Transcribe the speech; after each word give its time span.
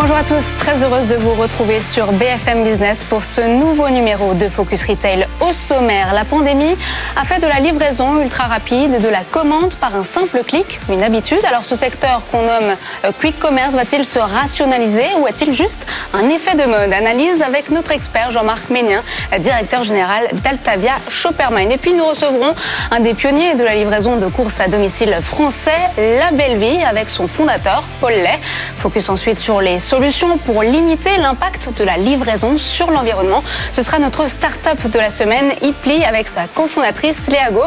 Bonjour 0.00 0.14
à 0.14 0.22
tous, 0.22 0.56
très 0.60 0.80
heureuse 0.80 1.08
de 1.08 1.16
vous 1.16 1.34
retrouver 1.34 1.80
sur 1.80 2.12
BFM 2.12 2.62
Business 2.62 3.02
pour 3.02 3.24
ce 3.24 3.40
nouveau 3.40 3.90
numéro 3.90 4.32
de 4.32 4.48
Focus 4.48 4.84
Retail 4.86 5.26
au 5.40 5.52
sommaire. 5.52 6.14
La 6.14 6.24
pandémie 6.24 6.76
a 7.16 7.24
fait 7.24 7.40
de 7.40 7.48
la 7.48 7.58
livraison 7.58 8.22
ultra 8.22 8.44
rapide 8.44 9.02
de 9.02 9.08
la 9.08 9.22
commande 9.28 9.74
par 9.74 9.96
un 9.96 10.04
simple 10.04 10.44
clic 10.46 10.78
une 10.88 11.02
habitude. 11.02 11.44
Alors 11.48 11.64
ce 11.64 11.74
secteur 11.74 12.22
qu'on 12.30 12.42
nomme 12.42 12.76
euh, 13.04 13.10
Quick 13.18 13.40
Commerce 13.40 13.74
va-t-il 13.74 14.04
se 14.04 14.20
rationaliser 14.20 15.02
ou 15.18 15.26
est-il 15.26 15.52
juste 15.52 15.84
un 16.14 16.28
effet 16.30 16.54
de 16.54 16.62
mode? 16.62 16.92
Analyse 16.92 17.42
avec 17.42 17.72
notre 17.72 17.90
expert 17.90 18.30
Jean-Marc 18.30 18.70
Ménien, 18.70 19.02
directeur 19.40 19.82
général 19.82 20.28
d'Altavia 20.44 20.94
Shoppermine. 21.08 21.72
Et 21.72 21.76
puis 21.76 21.94
nous 21.94 22.06
recevrons 22.06 22.54
un 22.92 23.00
des 23.00 23.14
pionniers 23.14 23.56
de 23.56 23.64
la 23.64 23.74
livraison 23.74 24.14
de 24.14 24.28
courses 24.28 24.60
à 24.60 24.68
domicile 24.68 25.16
français, 25.24 25.72
La 25.96 26.30
Belle 26.30 26.56
Vie, 26.56 26.84
avec 26.88 27.10
son 27.10 27.26
fondateur 27.26 27.82
Paul 28.00 28.12
Lay. 28.12 28.38
Focus 28.76 29.08
ensuite 29.08 29.40
sur 29.40 29.60
les 29.60 29.80
solution 29.88 30.36
pour 30.36 30.62
limiter 30.62 31.16
l'impact 31.16 31.70
de 31.78 31.82
la 31.82 31.96
livraison 31.96 32.58
sur 32.58 32.90
l'environnement. 32.90 33.42
Ce 33.72 33.82
sera 33.82 33.98
notre 33.98 34.28
start-up 34.28 34.78
de 34.86 34.98
la 34.98 35.10
semaine, 35.10 35.52
Ipli, 35.62 36.04
avec 36.04 36.28
sa 36.28 36.46
cofondatrice 36.46 37.26
Léago. 37.28 37.62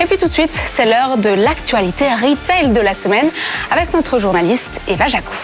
Et 0.00 0.06
puis 0.06 0.16
tout 0.16 0.28
de 0.28 0.32
suite, 0.32 0.52
c'est 0.72 0.84
l'heure 0.84 1.16
de 1.16 1.30
l'actualité 1.30 2.04
retail 2.04 2.68
de 2.68 2.80
la 2.80 2.94
semaine 2.94 3.28
avec 3.72 3.92
notre 3.92 4.20
journaliste 4.20 4.80
Eva 4.86 5.08
Jacou. 5.08 5.34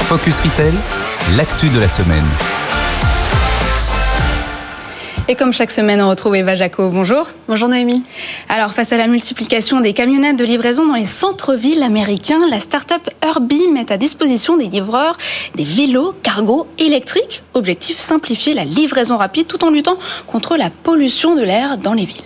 Focus 0.00 0.40
Retail, 0.40 0.72
l'actu 1.36 1.68
de 1.68 1.78
la 1.78 1.88
semaine. 1.90 2.24
Et 5.30 5.34
comme 5.34 5.52
chaque 5.52 5.70
semaine, 5.70 6.00
on 6.00 6.08
retrouve 6.08 6.36
Eva 6.36 6.54
Jaco. 6.54 6.88
Bonjour. 6.88 7.26
Bonjour 7.48 7.68
Noémie. 7.68 8.02
Alors, 8.48 8.72
face 8.72 8.94
à 8.94 8.96
la 8.96 9.06
multiplication 9.08 9.80
des 9.80 9.92
camionnettes 9.92 10.38
de 10.38 10.44
livraison 10.44 10.86
dans 10.86 10.94
les 10.94 11.04
centres-villes 11.04 11.82
américains, 11.82 12.40
la 12.48 12.60
start-up 12.60 13.02
Herbie 13.20 13.68
met 13.68 13.92
à 13.92 13.98
disposition 13.98 14.56
des 14.56 14.68
livreurs 14.68 15.18
des 15.54 15.64
vélos 15.64 16.14
cargo 16.22 16.66
électriques. 16.78 17.42
Objectif 17.52 17.98
simplifier 17.98 18.54
la 18.54 18.64
livraison 18.64 19.18
rapide 19.18 19.46
tout 19.46 19.62
en 19.66 19.70
luttant 19.70 19.98
contre 20.26 20.56
la 20.56 20.70
pollution 20.70 21.36
de 21.36 21.42
l'air 21.42 21.76
dans 21.76 21.92
les 21.92 22.06
villes. 22.06 22.16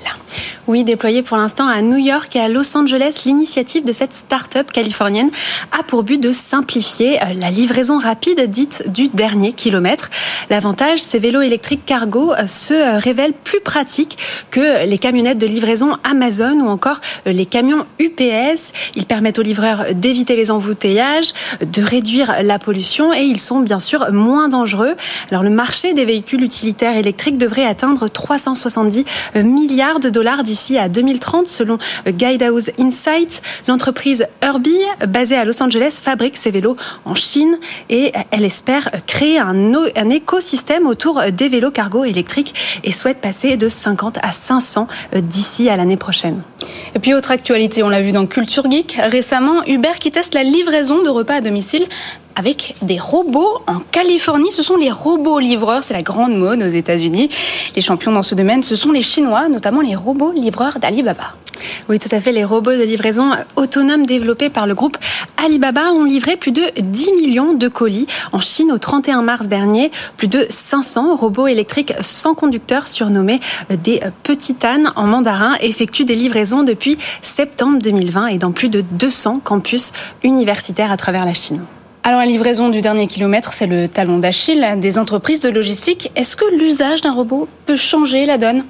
Oui, 0.69 0.85
déployée 0.85 1.25
pour 1.25 1.37
l'instant 1.37 1.67
à 1.67 1.83
New 1.83 1.97
York 1.97 2.37
et 2.37 2.41
à 2.41 2.49
Los 2.49 2.77
Angeles, 2.77 3.23
l'initiative 3.27 3.85
de 3.85 3.91
cette 3.91 4.15
start-up 4.15 4.71
californienne 4.71 5.33
a 5.77 5.83
pour 5.83 6.05
but 6.05 6.19
de 6.19 6.31
simplifier 6.31 7.21
euh, 7.21 7.35
la 7.35 7.51
livraison 7.51 7.99
rapide 7.99 8.49
dite 8.49 8.85
du 8.87 9.09
dernier 9.09 9.55
kilomètre. 9.55 10.09
L'avantage, 10.51 11.01
ces 11.01 11.19
vélos 11.19 11.43
électriques 11.43 11.85
cargo 11.85 12.33
euh, 12.33 12.47
se 12.47 12.75
euh, 12.75 12.99
révèlent 12.99 13.33
plus 13.33 13.59
pratiques 13.59 14.19
que 14.53 14.87
les 14.87 14.99
camionnettes 14.99 15.39
de 15.39 15.49
livraison 15.49 15.97
Amazon 16.09 16.61
ou 16.61 16.69
encore 16.69 17.01
les 17.27 17.47
camions 17.47 17.85
UPS. 17.99 18.73
Ils 18.95 19.07
permettent 19.07 19.41
aux 19.41 19.43
livreurs 19.43 19.87
d'éviter 19.95 20.37
les 20.37 20.53
embouteillages, 20.53 21.33
de 21.61 21.83
réduire 21.83 22.37
la 22.45 22.61
pollution 22.61 23.13
et 23.13 23.23
ils 23.23 23.41
sont 23.41 23.59
bien 23.59 23.81
sûr 23.81 24.13
moins 24.13 24.49
dangereux. 24.49 24.95
Alors 25.33 25.43
le 25.43 25.51
marché 25.51 25.93
des 25.93 26.05
véhicules 26.05 26.45
utilitaires 26.45 26.97
électriques 26.97 27.37
devrait 27.37 27.67
atteindre 27.67 28.07
370 28.07 29.05
milliards 29.35 29.99
de 29.99 30.09
dollars 30.09 30.45
d'ici 30.45 30.52
à 30.79 30.89
2030, 30.89 31.49
selon 31.49 31.79
Guidehouse 32.07 32.71
Insights. 32.79 33.41
L'entreprise 33.69 34.27
Herbie, 34.43 34.71
basée 35.09 35.37
à 35.37 35.45
Los 35.45 35.63
Angeles, 35.63 36.01
fabrique 36.03 36.37
ses 36.37 36.51
vélos 36.51 36.77
en 37.05 37.15
Chine 37.15 37.59
et 37.89 38.13
elle 38.31 38.45
espère 38.45 38.91
créer 39.07 39.39
un, 39.39 39.73
un 39.75 40.11
écosystème 40.11 40.87
autour 40.87 41.23
des 41.33 41.49
vélos 41.49 41.71
cargo 41.71 42.05
électriques 42.05 42.55
et 42.85 42.93
souhaite 42.93 43.21
passer 43.21 43.57
de 43.57 43.69
50 43.69 44.19
à 44.23 44.33
500 44.33 44.89
d'ici 45.23 45.69
à 45.69 45.77
l'année 45.77 45.97
prochaine. 45.97 46.43
Et 46.95 46.99
puis 46.99 47.15
autre 47.15 47.31
actualité, 47.31 47.83
on 47.83 47.89
l'a 47.89 48.01
vu 48.01 48.13
dans 48.13 48.27
Culture 48.27 48.71
Geek 48.71 48.99
récemment, 49.03 49.63
Uber 49.67 49.93
qui 49.99 50.11
teste 50.11 50.35
la 50.35 50.43
livraison 50.43 51.03
de 51.03 51.09
repas 51.09 51.37
à 51.37 51.41
domicile 51.41 51.87
avec 52.37 52.75
des 52.83 52.99
robots 52.99 53.59
en 53.67 53.81
Californie. 53.81 54.51
Ce 54.51 54.63
sont 54.63 54.77
les 54.77 54.91
robots 54.91 55.39
livreurs, 55.39 55.85
c'est 55.85 55.95
la 55.95 56.03
grande 56.03 56.37
mode 56.37 56.63
aux 56.63 56.67
États-Unis. 56.67 57.29
Les 57.77 57.83
champions 57.83 58.13
dans 58.13 58.23
ce 58.23 58.35
domaine, 58.35 58.63
ce 58.63 58.77
sont 58.77 58.93
les 58.93 59.03
Chinois, 59.03 59.49
notamment 59.49 59.81
les 59.81 59.95
robots 59.95 60.33
livreurs 60.33 60.79
d'Alibaba. 60.79 61.35
Oui, 61.89 61.99
tout 61.99 62.09
à 62.13 62.21
fait. 62.21 62.33
Les 62.33 62.45
robots 62.45 62.73
de 62.73 62.83
livraison 62.83 63.31
autonomes 63.57 64.07
développés 64.07 64.51
par 64.51 64.67
le 64.67 64.75
groupe 64.75 64.99
Alibaba 65.43 65.93
ont 65.93 66.05
livré 66.05 66.37
plus 66.37 66.53
de 66.53 66.63
10 66.81 67.13
millions 67.13 67.53
de 67.55 67.69
colis 67.69 68.07
en 68.33 68.41
Chine 68.41 68.73
au 68.73 68.79
31 68.79 69.23
mars 69.23 69.49
dernier. 69.49 69.91
Plus 70.17 70.29
de 70.29 70.47
500 70.49 71.17
robots 71.17 71.47
électriques 71.47 71.95
sans 72.01 72.35
conducteur 72.35 72.89
surnommés 72.89 73.41
des 73.71 74.01
petits 74.23 74.57
ânes 74.65 74.93
en 74.97 75.07
mandarin 75.07 75.55
effectuent 75.61 76.05
des 76.05 76.17
livraisons 76.17 76.63
depuis 76.63 76.99
septembre 77.23 77.79
2020 77.81 78.27
et 78.29 78.39
dans 78.39 78.53
plus 78.53 78.69
de 78.69 78.81
200 78.81 79.41
campus 79.43 79.93
universitaires 80.23 80.93
à 80.93 80.97
travers 80.97 81.25
la 81.25 81.35
Chine. 81.35 81.65
Alors 82.05 82.19
la 82.19 82.27
livraison 82.27 82.69
du 82.69 82.81
dernier 82.81 83.07
kilomètre, 83.07 83.53
c'est 83.53 83.69
le 83.69 83.87
talon 83.87 84.19
d'Achille 84.19 84.67
des 84.79 84.99
entreprises 84.99 85.39
de 85.39 85.49
logistique. 85.49 86.11
Est-ce 86.17 86.35
que 86.35 86.45
l'usage 86.59 87.01
d'un 87.01 87.13
robot 87.13 87.47
peut 87.65 87.77
changer 87.77 88.27
la 88.27 88.39
donne? 88.39 88.65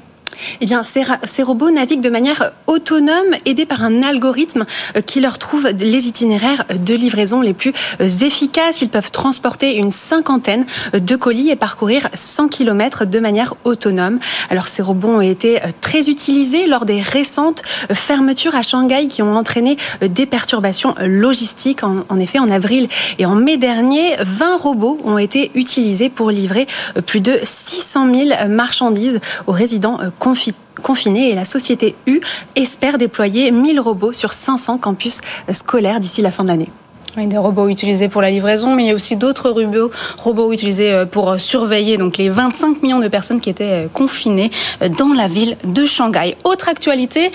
Eh 0.60 0.66
bien, 0.66 0.82
ces, 0.82 1.42
robots 1.42 1.70
naviguent 1.70 2.00
de 2.00 2.10
manière 2.10 2.52
autonome, 2.66 3.34
aidés 3.46 3.66
par 3.66 3.82
un 3.84 4.02
algorithme 4.02 4.64
euh, 4.96 5.00
qui 5.00 5.20
leur 5.20 5.38
trouve 5.38 5.68
les 5.68 6.06
itinéraires 6.06 6.64
de 6.68 6.94
livraison 6.94 7.40
les 7.40 7.54
plus 7.54 7.72
euh, 8.00 8.06
efficaces. 8.06 8.82
Ils 8.82 8.88
peuvent 8.88 9.10
transporter 9.10 9.76
une 9.76 9.90
cinquantaine 9.90 10.66
de 10.92 11.16
colis 11.16 11.50
et 11.50 11.56
parcourir 11.56 12.08
100 12.14 12.48
km 12.48 13.04
de 13.04 13.18
manière 13.18 13.54
autonome. 13.64 14.18
Alors, 14.50 14.68
ces 14.68 14.82
robots 14.82 15.08
ont 15.08 15.20
été 15.20 15.62
euh, 15.62 15.68
très 15.80 16.08
utilisés 16.08 16.66
lors 16.66 16.84
des 16.84 17.00
récentes 17.00 17.62
fermetures 17.92 18.54
à 18.54 18.62
Shanghai 18.62 19.08
qui 19.08 19.22
ont 19.22 19.36
entraîné 19.36 19.76
des 20.00 20.26
perturbations 20.26 20.94
logistiques. 21.00 21.82
En 21.82 22.18
effet, 22.18 22.38
en 22.38 22.50
avril 22.50 22.88
et 23.18 23.26
en 23.26 23.34
mai 23.34 23.56
dernier, 23.56 24.16
20 24.20 24.56
robots 24.56 24.98
ont 25.04 25.18
été 25.18 25.50
utilisés 25.54 26.08
pour 26.08 26.30
livrer 26.30 26.66
plus 27.06 27.20
de 27.20 27.38
600 27.42 28.14
000 28.14 28.48
marchandises 28.48 29.20
aux 29.46 29.52
résidents 29.52 29.98
confinés 30.82 31.30
et 31.30 31.34
la 31.34 31.44
société 31.44 31.94
U 32.06 32.20
espère 32.56 32.98
déployer 32.98 33.50
1000 33.50 33.80
robots 33.80 34.12
sur 34.12 34.32
500 34.32 34.78
campus 34.78 35.20
scolaires 35.50 36.00
d'ici 36.00 36.22
la 36.22 36.30
fin 36.30 36.44
de 36.44 36.48
l'année. 36.48 36.68
Oui, 37.14 37.26
des 37.26 37.36
robots 37.36 37.68
utilisés 37.68 38.08
pour 38.08 38.22
la 38.22 38.30
livraison, 38.30 38.74
mais 38.74 38.84
il 38.84 38.88
y 38.88 38.90
a 38.90 38.94
aussi 38.94 39.16
d'autres 39.16 39.50
robots, 40.16 40.50
utilisés 40.50 40.94
euh, 40.94 41.04
pour 41.04 41.38
surveiller 41.38 41.98
donc 41.98 42.16
les 42.16 42.30
25 42.30 42.82
millions 42.82 43.00
de 43.00 43.08
personnes 43.08 43.38
qui 43.38 43.50
étaient 43.50 43.84
euh, 43.84 43.88
confinées 43.88 44.50
euh, 44.80 44.88
dans 44.88 45.12
la 45.12 45.26
ville 45.26 45.58
de 45.64 45.84
Shanghai. 45.84 46.36
Autre 46.44 46.70
actualité, 46.70 47.30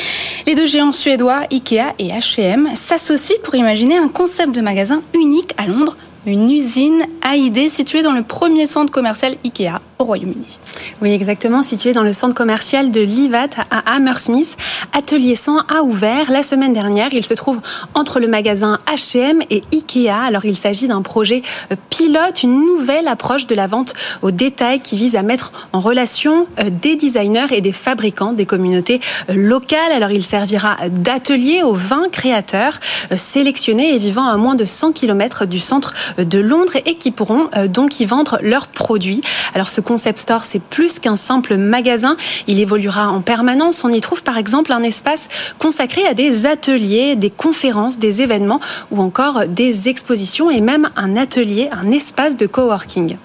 les 0.48 0.56
deux 0.56 0.66
géants 0.66 0.92
suédois 0.92 1.42
Ikea 1.52 1.94
et 2.00 2.08
H&M 2.08 2.70
s'associent 2.74 3.38
pour 3.44 3.54
imaginer 3.54 3.98
un 3.98 4.08
concept 4.08 4.56
de 4.56 4.62
magasin 4.62 5.02
unique 5.14 5.54
à 5.58 5.68
Londres, 5.68 5.96
une 6.28 6.52
usine 6.52 7.06
AID 7.24 7.70
située 7.70 8.02
dans 8.02 8.12
le 8.12 8.22
premier 8.22 8.68
centre 8.68 8.92
commercial 8.92 9.36
Ikea 9.46 9.80
au 9.98 10.04
Royaume-Uni. 10.04 10.60
Oui, 11.02 11.12
exactement, 11.12 11.64
situé 11.64 11.94
dans 11.94 12.04
le 12.04 12.14
centre 12.14 12.36
commercial 12.36 12.92
de 12.92 13.02
Livat 13.02 13.48
à 13.72 13.96
Hammersmith. 13.96 14.58
Atelier 14.94 15.36
100 15.36 15.58
a 15.58 15.82
ouvert 15.84 16.30
la 16.30 16.44
semaine 16.44 16.74
dernière. 16.74 17.10
Il 17.14 17.26
se 17.26 17.34
trouve 17.34 17.60
entre 17.94 18.20
le 18.20 18.28
magasin 18.28 18.78
H&M 18.88 19.42
et 19.50 19.64
Ikea. 19.74 20.10
Alors, 20.10 20.46
il 20.46 20.56
s'agit 20.56 20.88
d'un 20.88 21.02
projet 21.02 21.42
euh, 21.72 21.76
pilote, 21.90 22.44
une 22.44 22.60
nouvelle 22.60 23.08
approche 23.08 23.48
de 23.48 23.56
la 23.56 23.68
vente 23.68 23.94
au 24.22 24.32
détail 24.32 24.82
qui 24.82 24.98
vise 24.98 25.16
à 25.16 25.24
mettre 25.24 25.52
en 25.74 25.80
relation 25.80 26.46
euh, 26.60 26.70
des 26.70 26.96
designers 26.96 27.48
et 27.52 27.62
des 27.62 27.72
fabricants 27.72 28.34
des 28.34 28.46
communautés 28.46 29.00
euh, 29.30 29.34
locales. 29.34 29.92
Alors, 29.92 30.12
il 30.12 30.24
servira 30.24 30.78
d'atelier 30.90 31.64
aux 31.64 31.74
20 31.74 32.12
créateurs 32.12 32.80
sélectionnés 33.16 33.96
et 33.96 33.98
vivant 33.98 34.28
à 34.28 34.38
moins 34.38 34.56
de 34.56 34.66
100 34.66 34.92
km 34.92 35.46
du 35.46 35.60
centre 35.60 35.94
de 36.18 36.40
Londres 36.40 36.78
et 36.86 36.96
qui 36.96 37.12
pourront 37.12 37.50
donc 37.68 38.00
y 38.00 38.06
vendre 38.06 38.40
leurs 38.42 38.68
produits. 38.68 39.22
Alors, 39.54 39.70
ce 39.70 39.82
concept 39.82 40.20
store, 40.20 40.46
c'est 40.46 40.62
plus 40.62 41.00
qu'un 41.00 41.16
simple 41.16 41.58
magasin. 41.58 42.18
Il 42.48 42.60
évoluera 42.60 43.10
en 43.10 43.22
permanence. 43.22 43.84
On 43.84 43.90
y 43.90 44.02
trouve 44.02 44.24
par 44.24 44.38
exemple 44.38 44.72
un 44.72 44.84
espace 44.84 45.30
consacré 45.58 46.06
à 46.06 46.14
des 46.14 46.46
ateliers, 46.46 47.16
des 47.16 47.30
conférences, 47.30 48.00
des 48.00 48.22
événements 48.22 48.60
ou 48.92 49.02
encore 49.02 49.48
des 49.48 49.88
expositions 49.90 50.50
et 50.50 50.62
même 50.62 50.90
un 50.96 51.16
atelier, 51.18 51.70
un 51.72 51.92
espace 51.92 52.38
de 52.38 52.48
coworking. 52.48 53.18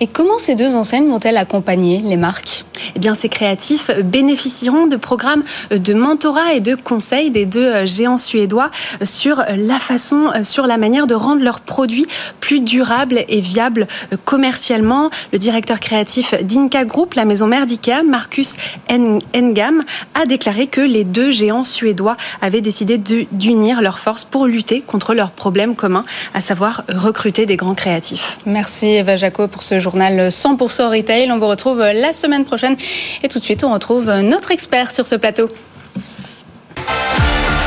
Et 0.00 0.06
comment 0.06 0.38
ces 0.38 0.54
deux 0.54 0.74
enseignes 0.74 1.08
vont-elles 1.08 1.36
accompagner 1.36 2.02
les 2.04 2.16
marques? 2.16 2.64
Eh 2.96 2.98
bien, 2.98 3.14
ces 3.14 3.28
créatifs 3.28 3.90
bénéficieront 4.02 4.86
de 4.86 4.96
programmes 4.96 5.44
de 5.70 5.94
mentorat 5.94 6.54
et 6.54 6.60
de 6.60 6.74
conseils 6.74 7.30
des 7.30 7.44
deux 7.44 7.84
géants 7.84 8.16
suédois 8.16 8.70
sur 9.04 9.44
la 9.48 9.78
façon, 9.78 10.30
sur 10.42 10.66
la 10.66 10.78
manière 10.78 11.06
de 11.06 11.14
rendre 11.14 11.42
leurs 11.42 11.60
produits 11.60 12.06
plus 12.40 12.60
durables 12.60 13.24
et 13.28 13.40
viables 13.40 13.86
commercialement. 14.24 15.10
Le 15.32 15.38
directeur 15.38 15.78
créatif 15.78 16.34
d'Inca 16.42 16.84
Group, 16.86 17.14
la 17.14 17.26
maison 17.26 17.46
mère 17.46 17.66
d'IKEA, 17.66 18.02
Marcus 18.02 18.56
Engam, 18.88 19.82
a 20.14 20.24
déclaré 20.24 20.66
que 20.66 20.80
les 20.80 21.04
deux 21.04 21.32
géants 21.32 21.64
suédois 21.64 22.16
avaient 22.40 22.62
décidé 22.62 22.98
d'unir 22.98 23.82
leurs 23.82 23.98
forces 23.98 24.24
pour 24.24 24.46
lutter 24.46 24.80
contre 24.80 25.12
leurs 25.14 25.32
problèmes 25.32 25.76
communs, 25.76 26.04
à 26.32 26.40
savoir 26.40 26.84
recruter 26.88 27.44
des 27.44 27.56
grands 27.56 27.74
créatifs. 27.74 28.38
Merci 28.46 28.86
Eva 28.86 29.16
Jaco 29.16 29.48
pour 29.50 29.62
ce 29.62 29.78
journal 29.78 30.28
100% 30.28 30.96
retail. 30.96 31.30
On 31.30 31.38
vous 31.38 31.48
retrouve 31.48 31.80
la 31.80 32.12
semaine 32.12 32.44
prochaine 32.44 32.76
et 33.22 33.28
tout 33.28 33.38
de 33.38 33.44
suite 33.44 33.64
on 33.64 33.72
retrouve 33.72 34.10
notre 34.20 34.50
expert 34.50 34.90
sur 34.90 35.06
ce 35.06 35.14
plateau. 35.16 35.48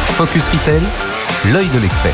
Focus 0.09 0.47
Retail, 0.49 0.81
l'œil 1.51 1.67
de 1.73 1.79
l'expert. 1.79 2.11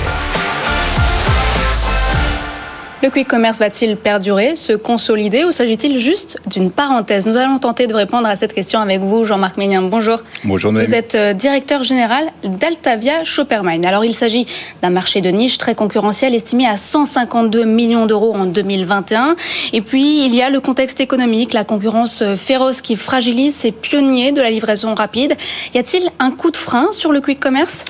Le 3.02 3.10
quick 3.10 3.30
commerce 3.30 3.60
va-t-il 3.60 3.96
perdurer, 3.96 4.58
se 4.58 4.74
consolider 4.74 5.46
ou 5.46 5.52
s'agit-il 5.52 5.98
juste 6.00 6.38
d'une 6.48 6.70
parenthèse? 6.70 7.28
Nous 7.28 7.38
allons 7.38 7.58
tenter 7.58 7.88
de 7.88 7.94
répondre 7.94 8.28
à 8.28 8.36
cette 8.36 8.52
question 8.52 8.82
avec 8.82 9.00
vous, 9.00 9.24
Jean-Marc 9.24 9.56
Ménien. 9.56 9.82
Bonjour. 9.82 10.22
Bonjour, 10.44 10.74
Vous 10.74 10.94
êtes 10.94 11.16
euh, 11.16 11.32
directeur 11.32 11.84
général 11.84 12.26
d'Altavia 12.44 13.24
Shoppermine. 13.24 13.86
Alors, 13.86 14.04
il 14.04 14.14
s'agit 14.14 14.46
d'un 14.82 14.90
marché 14.90 15.22
de 15.22 15.30
niche 15.30 15.58
très 15.58 15.76
concurrentiel 15.76 16.36
estimé 16.36 16.68
à 16.68 16.76
152 16.76 17.64
millions 17.64 18.06
d'euros 18.06 18.36
en 18.36 18.46
2021. 18.46 19.38
Et 19.72 19.80
puis, 19.80 20.26
il 20.26 20.36
y 20.36 20.42
a 20.42 20.50
le 20.50 20.60
contexte 20.60 21.00
économique, 21.00 21.54
la 21.54 21.64
concurrence 21.64 22.22
euh, 22.22 22.36
féroce 22.36 22.82
qui 22.82 22.98
fragilise 22.98 23.56
ces 23.56 23.72
pionniers 23.72 24.34
de 24.34 24.42
la 24.42 24.50
livraison 24.50 24.94
rapide. 24.94 25.38
Y 25.74 25.78
a-t-il 25.78 26.10
un 26.20 26.32
coup 26.32 26.52
de 26.52 26.58
frein 26.58 26.88
sur 26.92 27.14
le 27.14 27.22
quick 27.22 27.40
commerce? 27.40 27.86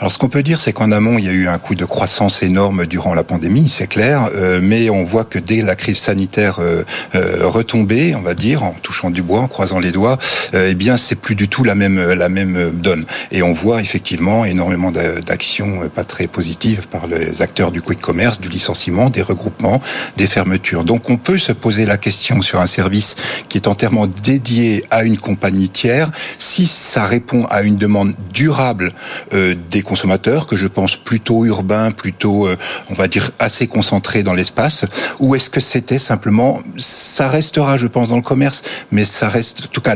Alors, 0.00 0.12
ce 0.12 0.18
qu'on 0.18 0.28
peut 0.28 0.42
dire, 0.42 0.60
c'est 0.60 0.74
qu'en 0.74 0.92
amont, 0.92 1.16
il 1.16 1.24
y 1.24 1.30
a 1.30 1.32
eu 1.32 1.48
un 1.48 1.56
coup 1.56 1.74
de 1.74 1.86
croissance 1.86 2.42
énorme 2.42 2.84
durant 2.84 3.14
la 3.14 3.24
pandémie, 3.24 3.66
c'est 3.66 3.86
clair. 3.86 4.28
Euh, 4.34 4.49
euh, 4.50 4.60
mais 4.62 4.90
on 4.90 5.04
voit 5.04 5.24
que 5.24 5.38
dès 5.38 5.62
la 5.62 5.76
crise 5.76 5.98
sanitaire 5.98 6.58
euh, 6.58 6.82
euh, 7.14 7.46
retombée, 7.46 8.14
on 8.14 8.22
va 8.22 8.34
dire, 8.34 8.62
en 8.62 8.72
touchant 8.72 9.10
du 9.10 9.22
bois, 9.22 9.40
en 9.40 9.48
croisant 9.48 9.78
les 9.78 9.92
doigts, 9.92 10.18
eh 10.52 10.74
bien 10.74 10.96
c'est 10.96 11.14
plus 11.14 11.34
du 11.34 11.48
tout 11.48 11.64
la 11.64 11.74
même 11.74 12.00
la 12.00 12.28
même 12.28 12.72
donne. 12.74 13.04
Et 13.30 13.42
on 13.42 13.52
voit 13.52 13.80
effectivement 13.80 14.44
énormément 14.44 14.90
d'actions 14.90 15.88
pas 15.88 16.04
très 16.04 16.26
positives 16.26 16.88
par 16.88 17.06
les 17.06 17.42
acteurs 17.42 17.70
du 17.70 17.80
quick 17.82 18.00
commerce, 18.00 18.40
du 18.40 18.48
licenciement, 18.48 19.10
des 19.10 19.22
regroupements, 19.22 19.80
des 20.16 20.26
fermetures. 20.26 20.84
Donc 20.84 21.10
on 21.10 21.16
peut 21.16 21.38
se 21.38 21.52
poser 21.52 21.86
la 21.86 21.96
question 21.96 22.42
sur 22.42 22.60
un 22.60 22.66
service 22.66 23.16
qui 23.48 23.58
est 23.58 23.68
entièrement 23.68 24.06
dédié 24.06 24.84
à 24.90 25.04
une 25.04 25.18
compagnie 25.18 25.68
tiers, 25.68 26.10
si 26.38 26.66
ça 26.66 27.04
répond 27.04 27.44
à 27.46 27.62
une 27.62 27.76
demande 27.76 28.14
durable 28.32 28.92
des 29.32 29.82
consommateurs, 29.82 30.46
que 30.46 30.56
je 30.56 30.66
pense 30.66 30.96
plutôt 30.96 31.44
urbain, 31.44 31.90
plutôt, 31.90 32.48
on 32.90 32.94
va 32.94 33.08
dire, 33.08 33.30
assez 33.38 33.66
concentré 33.66 34.22
dans 34.22 34.34
les 34.34 34.39
espace 34.40 34.84
Ou 35.18 35.34
est-ce 35.34 35.50
que 35.50 35.60
c'était 35.60 35.98
simplement, 35.98 36.60
ça 36.78 37.28
restera, 37.28 37.76
je 37.76 37.86
pense, 37.86 38.08
dans 38.08 38.16
le 38.16 38.22
commerce, 38.22 38.62
mais 38.90 39.04
ça 39.04 39.28
reste, 39.28 39.64
en 39.64 39.68
tout 39.68 39.80
cas, 39.80 39.94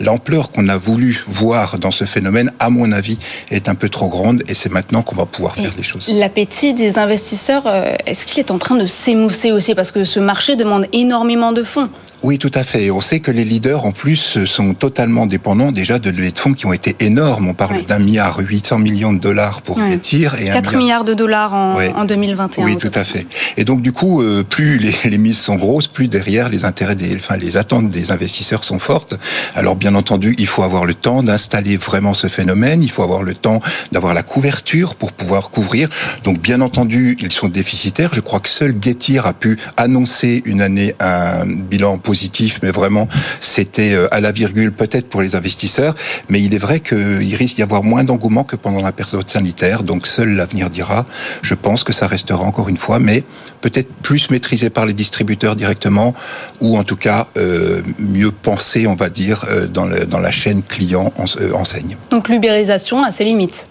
l'ampleur 0.00 0.50
la, 0.54 0.62
qu'on 0.62 0.68
a 0.68 0.76
voulu 0.76 1.22
voir 1.26 1.78
dans 1.78 1.90
ce 1.90 2.04
phénomène, 2.04 2.52
à 2.58 2.70
mon 2.70 2.92
avis, 2.92 3.18
est 3.50 3.68
un 3.68 3.74
peu 3.74 3.88
trop 3.88 4.08
grande 4.08 4.42
et 4.48 4.54
c'est 4.54 4.72
maintenant 4.72 5.02
qu'on 5.02 5.16
va 5.16 5.26
pouvoir 5.26 5.54
faire 5.54 5.72
les 5.76 5.82
choses. 5.82 6.08
L'appétit 6.12 6.74
des 6.74 6.98
investisseurs, 6.98 7.64
euh, 7.66 7.94
est-ce 8.06 8.26
qu'il 8.26 8.38
est 8.38 8.50
en 8.50 8.58
train 8.58 8.76
de 8.76 8.86
s'émousser 8.86 9.52
aussi? 9.52 9.74
Parce 9.74 9.90
que 9.90 10.04
ce 10.04 10.20
marché 10.20 10.56
demande 10.56 10.86
énormément 10.92 11.52
de 11.52 11.62
fonds. 11.62 11.88
Oui, 12.22 12.38
tout 12.38 12.50
à 12.54 12.64
fait. 12.64 12.90
On 12.90 13.00
sait 13.00 13.20
que 13.20 13.30
les 13.30 13.44
leaders, 13.44 13.84
en 13.84 13.92
plus, 13.92 14.44
sont 14.46 14.74
totalement 14.74 15.26
dépendants 15.26 15.70
déjà 15.70 15.98
de 15.98 16.10
levées 16.10 16.32
de 16.32 16.38
fonds 16.38 16.54
qui 16.54 16.66
ont 16.66 16.72
été 16.72 16.96
énormes. 17.00 17.48
On 17.48 17.54
parle 17.54 17.84
d'un 17.84 17.98
milliard 17.98 18.38
800 18.38 18.78
millions 18.78 19.12
de 19.12 19.18
dollars 19.18 19.62
pour 19.62 19.76
ouais. 19.76 19.94
et 19.94 20.46
4 20.46 20.76
milliards 20.76 21.04
de 21.04 21.14
dollars 21.14 21.54
en, 21.54 21.76
en 21.76 22.04
2021. 22.04 22.64
Oui, 22.64 22.76
tout 22.78 22.90
à 22.94 23.04
fait. 23.04 23.26
Et 23.56 23.64
donc, 23.64 23.82
du 23.82 23.92
coup, 23.92 24.22
euh, 24.22 24.42
plus 24.42 24.78
les, 24.78 24.94
les, 25.10 25.18
mises 25.18 25.38
sont 25.38 25.56
grosses, 25.56 25.86
plus 25.86 26.08
derrière 26.08 26.48
les 26.48 26.64
intérêts 26.64 26.94
des, 26.94 27.14
enfin, 27.16 27.36
les 27.36 27.56
attentes 27.56 27.90
des 27.90 28.10
investisseurs 28.10 28.64
sont 28.64 28.78
fortes. 28.78 29.14
Alors, 29.54 29.76
bien 29.76 29.94
entendu, 29.94 30.34
il 30.38 30.46
faut 30.46 30.62
avoir 30.62 30.84
le 30.84 30.94
temps 30.94 31.22
d'installer 31.22 31.76
vraiment 31.76 32.14
ce 32.14 32.28
phénomène. 32.28 32.82
Il 32.82 32.90
faut 32.90 33.02
avoir 33.02 33.22
le 33.22 33.34
temps 33.34 33.60
d'avoir 33.92 34.14
la 34.14 34.22
couverture 34.22 34.94
pour 34.94 35.12
pouvoir 35.12 35.50
couvrir. 35.50 35.88
Donc, 36.24 36.40
bien 36.40 36.60
entendu, 36.60 37.16
ils 37.20 37.32
sont 37.32 37.48
déficitaires. 37.48 38.10
Je 38.14 38.20
crois 38.20 38.40
que 38.40 38.48
seul 38.48 38.74
Getir 38.80 39.26
a 39.26 39.32
pu 39.32 39.58
annoncer 39.76 40.42
une 40.44 40.60
année 40.60 40.94
un 41.00 41.46
bilan 41.46 41.98
positif, 41.98 42.60
mais 42.62 42.70
vraiment, 42.70 43.08
c'était 43.40 43.92
euh, 43.92 44.12
à 44.14 44.20
la 44.20 44.32
virgule 44.32 44.72
peut-être 44.72 45.08
pour 45.08 45.22
les 45.22 45.34
investisseurs. 45.34 45.94
Mais 46.28 46.40
il 46.40 46.54
est 46.54 46.58
vrai 46.58 46.80
qu'il 46.80 47.34
risque 47.34 47.56
d'y 47.56 47.62
avoir 47.62 47.82
moins 47.82 48.04
d'engouement 48.04 48.44
que 48.44 48.56
pendant 48.56 48.82
la 48.82 48.92
période 48.92 49.28
sanitaire. 49.28 49.82
Donc 49.82 50.06
seul 50.06 50.30
l'avenir 50.30 50.70
dira. 50.70 51.06
Je 51.42 51.54
pense 51.54 51.84
que 51.84 51.92
ça 51.92 52.06
restera 52.06 52.42
encore 52.44 52.68
une 52.68 52.76
fois, 52.76 52.98
mais 52.98 53.24
peut-être 53.60 53.92
plus 54.02 54.30
maîtrisé 54.30 54.70
par 54.70 54.86
les 54.86 54.92
distributeurs 54.92 55.56
directement, 55.56 56.14
ou 56.60 56.78
en 56.78 56.84
tout 56.84 56.96
cas 56.96 57.26
euh, 57.36 57.82
mieux 57.98 58.30
pensé, 58.30 58.86
on 58.86 58.94
va 58.94 59.08
dire, 59.08 59.44
euh, 59.48 59.66
dans, 59.66 59.86
dans 60.06 60.20
la 60.20 60.30
chaîne 60.30 60.62
client-enseigne. 60.62 61.96
Donc 62.10 62.28
l'ubérisation 62.28 63.02
a 63.02 63.10
ses 63.10 63.24
limites 63.24 63.68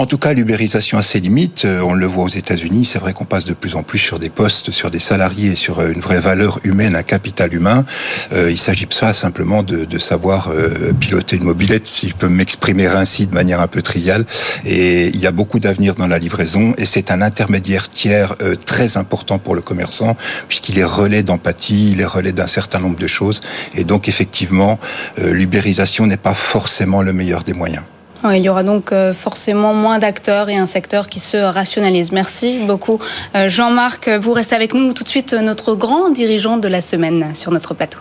en 0.00 0.06
tout 0.06 0.16
cas, 0.16 0.32
l'ubérisation 0.32 0.96
a 0.96 1.02
ses 1.02 1.20
limites. 1.20 1.66
Euh, 1.66 1.82
on 1.82 1.92
le 1.92 2.06
voit 2.06 2.24
aux 2.24 2.28
États-Unis. 2.28 2.86
C'est 2.86 2.98
vrai 2.98 3.12
qu'on 3.12 3.26
passe 3.26 3.44
de 3.44 3.52
plus 3.52 3.74
en 3.74 3.82
plus 3.82 3.98
sur 3.98 4.18
des 4.18 4.30
postes, 4.30 4.70
sur 4.70 4.90
des 4.90 4.98
salariés, 4.98 5.54
sur 5.54 5.78
euh, 5.78 5.92
une 5.92 6.00
vraie 6.00 6.22
valeur 6.22 6.58
humaine, 6.64 6.96
un 6.96 7.02
capital 7.02 7.52
humain. 7.52 7.84
Euh, 8.32 8.50
il 8.50 8.56
s'agit 8.56 8.86
pas 8.86 9.12
simplement 9.12 9.62
de, 9.62 9.84
de 9.84 9.98
savoir 9.98 10.48
euh, 10.48 10.94
piloter 10.98 11.36
une 11.36 11.44
mobilette, 11.44 11.86
si 11.86 12.08
je 12.08 12.14
peux 12.14 12.30
m'exprimer 12.30 12.86
ainsi 12.86 13.26
de 13.26 13.34
manière 13.34 13.60
un 13.60 13.66
peu 13.66 13.82
triviale. 13.82 14.24
Et 14.64 15.08
il 15.08 15.20
y 15.20 15.26
a 15.26 15.32
beaucoup 15.32 15.60
d'avenir 15.60 15.94
dans 15.96 16.06
la 16.06 16.18
livraison. 16.18 16.72
Et 16.78 16.86
c'est 16.86 17.10
un 17.10 17.20
intermédiaire 17.20 17.90
tiers 17.90 18.36
très 18.64 18.96
important 18.96 19.38
pour 19.38 19.54
le 19.54 19.60
commerçant, 19.60 20.16
puisqu'il 20.48 20.78
est 20.78 20.84
relais 20.84 21.22
d'empathie, 21.22 21.92
il 21.92 22.00
est 22.00 22.06
relais 22.06 22.32
d'un 22.32 22.46
certain 22.46 22.78
nombre 22.78 22.98
de 22.98 23.06
choses. 23.06 23.42
Et 23.74 23.84
donc, 23.84 24.08
effectivement, 24.08 24.78
l'ubérisation 25.18 26.06
n'est 26.06 26.16
pas 26.16 26.34
forcément 26.34 27.02
le 27.02 27.12
meilleur 27.12 27.42
des 27.42 27.52
moyens. 27.52 27.84
Il 28.24 28.42
y 28.42 28.48
aura 28.48 28.62
donc 28.62 28.92
euh, 28.92 29.14
forcément 29.14 29.72
moins 29.72 29.98
d'acteurs 29.98 30.50
et 30.50 30.56
un 30.56 30.66
secteur 30.66 31.08
qui 31.08 31.20
se 31.20 31.36
rationalise. 31.38 32.12
Merci 32.12 32.60
beaucoup 32.64 32.98
euh, 33.34 33.48
Jean-Marc. 33.48 34.08
Vous 34.08 34.32
restez 34.32 34.54
avec 34.54 34.74
nous 34.74 34.92
tout 34.92 35.04
de 35.04 35.08
suite 35.08 35.32
notre 35.32 35.74
grand 35.74 36.10
dirigeant 36.10 36.58
de 36.58 36.68
la 36.68 36.82
semaine 36.82 37.34
sur 37.34 37.50
notre 37.50 37.74
plateau. 37.74 37.98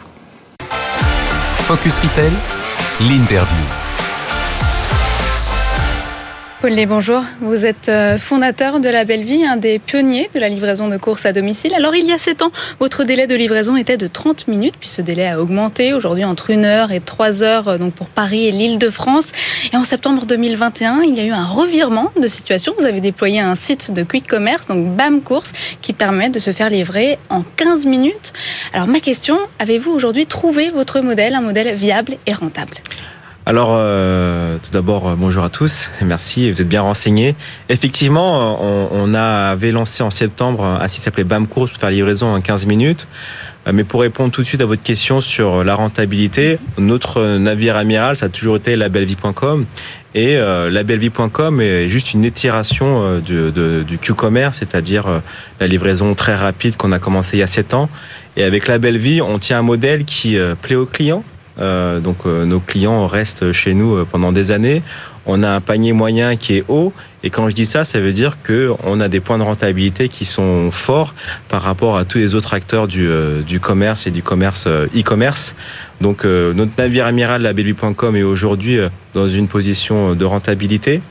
Focus 1.59 1.99
Retail, 1.99 2.31
l'interview. 3.01 3.78
Paul 6.61 6.71
Lé, 6.71 6.85
bonjour. 6.85 7.21
Vous 7.39 7.65
êtes 7.65 7.87
euh, 7.87 8.17
fondateur 8.17 8.81
de 8.81 8.89
La 8.89 9.05
Belle 9.05 9.23
Vie, 9.23 9.45
un 9.45 9.55
des 9.55 9.79
pionniers 9.79 10.29
de 10.33 10.41
la 10.41 10.49
livraison 10.49 10.89
de 10.89 10.97
courses 10.97 11.25
à 11.25 11.31
domicile. 11.31 11.73
Alors, 11.73 11.95
il 11.95 12.05
y 12.05 12.11
a 12.11 12.17
7 12.17 12.41
ans, 12.41 12.51
votre 12.81 13.05
délai 13.05 13.27
de 13.27 13.35
livraison 13.35 13.77
était 13.77 13.95
de 13.95 14.07
30 14.07 14.49
minutes, 14.49 14.75
puis 14.77 14.89
ce 14.89 15.01
délai 15.01 15.25
a 15.25 15.39
augmenté 15.39 15.93
aujourd'hui 15.93 16.25
entre 16.25 16.51
1 16.51 16.65
heure 16.65 16.91
et 16.91 16.99
3 16.99 17.43
heures 17.43 17.69
euh, 17.69 17.77
donc 17.77 17.93
pour 17.93 18.07
Paris 18.07 18.45
et 18.45 18.51
l'Île-de-France. 18.51 19.31
Et 19.71 19.77
en 19.77 19.85
septembre 19.85 20.25
2021, 20.25 21.03
il 21.03 21.15
y 21.15 21.21
a 21.21 21.23
eu 21.23 21.31
un 21.31 21.45
revirement 21.45 22.11
de 22.21 22.27
situation. 22.27 22.73
Vous 22.77 22.85
avez 22.85 22.99
déployé 22.99 23.39
un 23.39 23.55
site 23.55 23.93
de 23.93 24.03
quick 24.03 24.27
commerce, 24.27 24.67
donc 24.67 24.85
BAM 24.97 25.21
Course, 25.21 25.53
qui 25.81 25.93
permet 25.93 26.27
de 26.27 26.39
se 26.39 26.51
faire 26.51 26.69
livrer 26.69 27.19
en 27.29 27.43
15 27.55 27.85
minutes. 27.85 28.33
Alors, 28.73 28.87
ma 28.87 28.99
question, 28.99 29.39
avez-vous 29.59 29.91
aujourd'hui 29.91 30.25
trouvé 30.25 30.71
votre 30.71 30.99
modèle, 30.99 31.35
un 31.35 31.41
modèle 31.41 31.73
viable 31.75 32.17
et 32.27 32.33
rentable? 32.33 32.75
Alors, 33.45 33.69
euh, 33.73 34.57
tout 34.61 34.69
d'abord, 34.69 35.07
euh, 35.07 35.15
bonjour 35.17 35.43
à 35.43 35.49
tous. 35.49 35.89
Merci, 36.01 36.51
vous 36.51 36.61
êtes 36.61 36.67
bien 36.67 36.81
renseignés. 36.81 37.35
Effectivement, 37.69 38.61
on, 38.61 38.89
on 38.91 39.13
avait 39.15 39.71
lancé 39.71 40.03
en 40.03 40.11
septembre 40.11 40.63
un 40.63 40.87
site 40.87 40.99
qui 40.99 41.05
s'appelait 41.05 41.25
pour 41.49 41.67
faire 41.69 41.89
livraison 41.89 42.35
en 42.35 42.41
15 42.41 42.67
minutes. 42.67 43.07
Euh, 43.67 43.71
mais 43.73 43.83
pour 43.83 44.01
répondre 44.01 44.31
tout 44.31 44.41
de 44.41 44.47
suite 44.47 44.61
à 44.61 44.65
votre 44.65 44.83
question 44.83 45.21
sur 45.21 45.63
la 45.63 45.75
rentabilité, 45.75 46.59
notre 46.77 47.37
navire 47.37 47.75
amiral, 47.75 48.15
ça 48.17 48.27
a 48.27 48.29
toujours 48.29 48.57
été 48.57 48.75
labellevie.com. 48.75 49.65
Et 50.15 50.37
euh, 50.37 50.71
labellevie.com 50.71 51.61
est 51.61 51.87
juste 51.87 52.13
une 52.13 52.25
étiration 52.25 53.21
euh, 53.29 53.83
du, 53.83 53.97
Q-commerce, 53.99 54.57
c'est-à-dire 54.59 55.07
euh, 55.07 55.19
la 55.59 55.67
livraison 55.67 56.15
très 56.15 56.35
rapide 56.35 56.77
qu'on 56.77 56.91
a 56.91 56.99
commencé 56.99 57.37
il 57.37 57.41
y 57.41 57.43
a 57.43 57.47
7 57.47 57.75
ans. 57.75 57.89
Et 58.35 58.43
avec 58.43 58.67
La 58.67 58.79
Belle 58.79 58.97
Vie, 58.97 59.21
on 59.21 59.37
tient 59.37 59.59
un 59.59 59.63
modèle 59.63 60.05
qui 60.05 60.37
plaît 60.61 60.75
aux 60.75 60.85
clients, 60.85 61.23
euh, 61.59 61.99
donc 61.99 62.17
euh, 62.25 62.45
nos 62.45 62.59
clients 62.59 63.05
restent 63.07 63.51
chez 63.51 63.73
nous 63.73 63.95
euh, 63.95 64.07
pendant 64.09 64.31
des 64.31 64.51
années. 64.51 64.81
On 65.25 65.43
a 65.43 65.49
un 65.49 65.61
panier 65.61 65.91
moyen 65.93 66.37
qui 66.37 66.55
est 66.55 66.63
haut. 66.69 66.93
Et 67.23 67.29
quand 67.29 67.49
je 67.49 67.55
dis 67.55 67.65
ça, 67.65 67.83
ça 67.83 67.99
veut 67.99 68.13
dire 68.13 68.37
que 68.41 68.71
on 68.83 68.99
a 69.01 69.09
des 69.09 69.19
points 69.19 69.37
de 69.37 69.43
rentabilité 69.43 70.07
qui 70.07 70.25
sont 70.25 70.71
forts 70.71 71.13
par 71.49 71.61
rapport 71.61 71.97
à 71.97 72.05
tous 72.05 72.17
les 72.17 72.33
autres 72.33 72.53
acteurs 72.53 72.87
du, 72.87 73.59
commerce 73.61 74.07
et 74.07 74.11
du 74.11 74.23
commerce 74.23 74.67
e-commerce. 74.67 75.53
Donc 75.99 76.23
notre 76.23 76.71
navire 76.77 77.05
amiral, 77.05 77.41
la 77.41 77.49
labellu.com, 77.49 78.15
est 78.15 78.23
aujourd'hui 78.23 78.79
dans 79.13 79.27
une 79.27 79.49
position 79.49 80.15
de 80.15 80.25
rentabilité. 80.25 81.01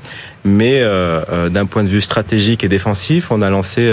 Mais 0.44 0.82
d'un 0.82 1.66
point 1.66 1.84
de 1.84 1.90
vue 1.90 2.00
stratégique 2.00 2.64
et 2.64 2.68
défensif, 2.68 3.30
on 3.30 3.42
a 3.42 3.50
lancé 3.50 3.92